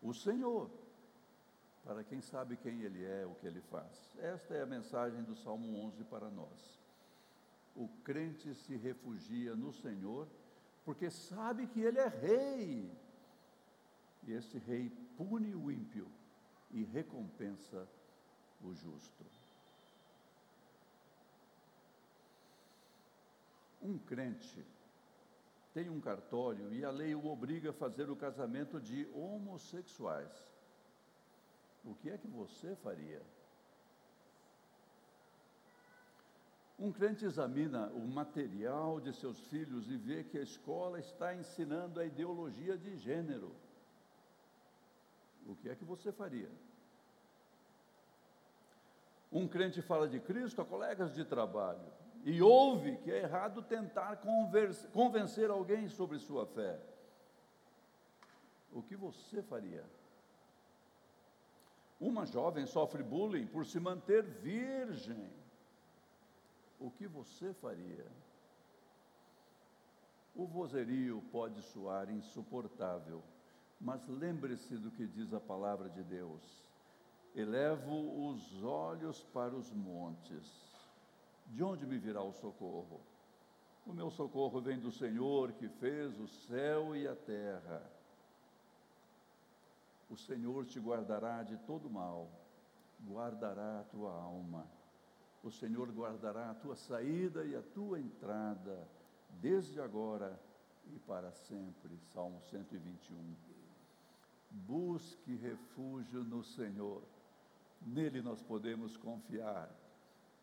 o 0.02 0.14
Senhor, 0.14 0.70
para 1.84 2.04
quem 2.04 2.22
sabe 2.22 2.58
quem 2.58 2.82
Ele 2.82 3.04
é, 3.04 3.26
o 3.26 3.36
que 3.36 3.48
Ele 3.48 3.62
faz. 3.62 4.16
Esta 4.20 4.54
é 4.54 4.62
a 4.62 4.66
mensagem 4.66 5.24
do 5.24 5.36
Salmo 5.36 5.78
11 5.86 6.04
para 6.06 6.30
nós 6.30 6.84
o 7.76 7.88
crente 8.04 8.54
se 8.54 8.76
refugia 8.76 9.56
no 9.56 9.74
Senhor, 9.74 10.28
porque 10.86 11.10
sabe 11.10 11.68
que 11.68 11.82
Ele 11.82 12.00
é 12.00 12.08
rei. 12.08 12.92
E 14.24 14.32
esse 14.32 14.58
rei 14.60 14.90
pune 15.18 15.56
o 15.56 15.72
ímpio 15.72 16.08
e 16.72 16.84
recompensa 16.84 17.88
o 18.64 18.74
justo. 18.74 19.26
Um 23.82 23.98
crente 23.98 24.66
tem 25.74 25.90
um 25.90 26.00
cartório 26.00 26.72
e 26.72 26.86
a 26.86 26.92
lei 26.92 27.16
o 27.16 27.26
obriga 27.26 27.72
a 27.72 27.74
fazer 27.74 28.10
o 28.10 28.16
casamento 28.16 28.80
de 28.80 29.08
homossexuais. 29.14 30.32
O 31.84 31.96
que 31.96 32.10
é 32.12 32.18
que 32.18 32.28
você 32.28 32.76
faria? 32.76 33.22
Um 36.80 36.92
crente 36.92 37.26
examina 37.26 37.88
o 37.88 38.08
material 38.08 39.00
de 39.00 39.14
seus 39.14 39.40
filhos 39.48 39.90
e 39.90 39.98
vê 39.98 40.24
que 40.24 40.38
a 40.38 40.44
escola 40.44 41.00
está 41.00 41.34
ensinando 41.34 42.00
a 42.00 42.06
ideologia 42.06 42.78
de 42.78 42.96
gênero. 42.98 43.56
O 45.48 45.56
que 45.56 45.70
é 45.70 45.76
que 45.76 45.84
você 45.84 46.12
faria? 46.12 46.50
Um 49.32 49.48
crente 49.48 49.82
fala 49.82 50.08
de 50.08 50.20
Cristo 50.20 50.62
a 50.62 50.66
colegas 50.66 51.14
de 51.16 51.26
trabalho 51.26 52.03
e 52.24 52.42
ouve 52.42 52.98
que 52.98 53.12
é 53.12 53.24
errado 53.24 53.62
tentar 53.62 54.22
convencer 54.92 55.50
alguém 55.50 55.88
sobre 55.88 56.18
sua 56.20 56.46
fé. 56.46 56.80
O 58.72 58.82
que 58.82 58.96
você 58.96 59.42
faria? 59.44 59.86
Uma 62.00 62.26
jovem 62.26 62.66
sofre 62.66 63.04
bullying 63.04 63.46
por 63.46 63.66
se 63.66 63.80
manter 63.80 64.24
virgem 64.24 65.30
o 66.84 66.92
que 66.92 67.08
você 67.08 67.54
faria? 67.54 68.06
O 70.36 70.46
vozerio 70.46 71.24
pode 71.32 71.62
soar 71.62 72.10
insuportável, 72.10 73.24
mas 73.80 74.06
lembre-se 74.08 74.76
do 74.78 74.92
que 74.92 75.08
diz 75.08 75.34
a 75.34 75.40
palavra 75.40 75.90
de 75.90 76.04
Deus. 76.04 76.42
Elevo 77.34 78.28
os 78.28 78.62
olhos 78.64 79.24
para 79.34 79.56
os 79.56 79.72
montes. 79.72 80.73
De 81.48 81.64
onde 81.64 81.86
me 81.86 81.98
virá 81.98 82.22
o 82.22 82.34
socorro? 82.34 83.02
O 83.86 83.94
meu 83.94 84.10
socorro 84.10 84.62
vem 84.62 84.80
do 84.80 84.92
Senhor 84.92 85.52
que 85.54 85.68
fez 85.68 86.20
o 86.20 86.28
céu 86.28 86.96
e 86.96 87.08
a 87.08 87.16
terra. 87.16 87.84
O 90.10 90.18
Senhor 90.18 90.66
te 90.66 90.80
guardará 90.80 91.44
de 91.44 91.58
todo 91.66 91.90
mal, 91.90 92.30
guardará 93.06 93.80
a 93.80 93.84
tua 93.84 94.12
alma 94.12 94.66
o 95.44 95.52
Senhor 95.52 95.92
guardará 95.92 96.52
a 96.52 96.56
tua 96.56 96.76
saída 96.76 97.44
e 97.44 97.54
a 97.54 97.62
tua 97.62 98.00
entrada, 98.00 98.88
desde 99.42 99.82
agora 99.82 100.40
e 100.88 100.98
para 101.00 101.34
sempre. 101.34 102.00
Salmo 102.14 102.42
121. 102.50 103.36
Busque 104.50 105.36
refúgio 105.36 106.24
no 106.24 106.44
Senhor, 106.44 107.04
nele 107.82 108.22
nós 108.22 108.42
podemos 108.42 108.96
confiar. 108.96 109.70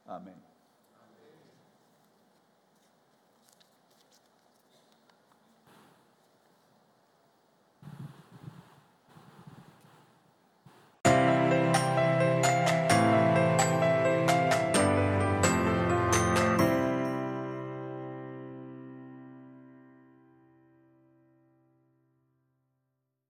Amém. 0.05 0.50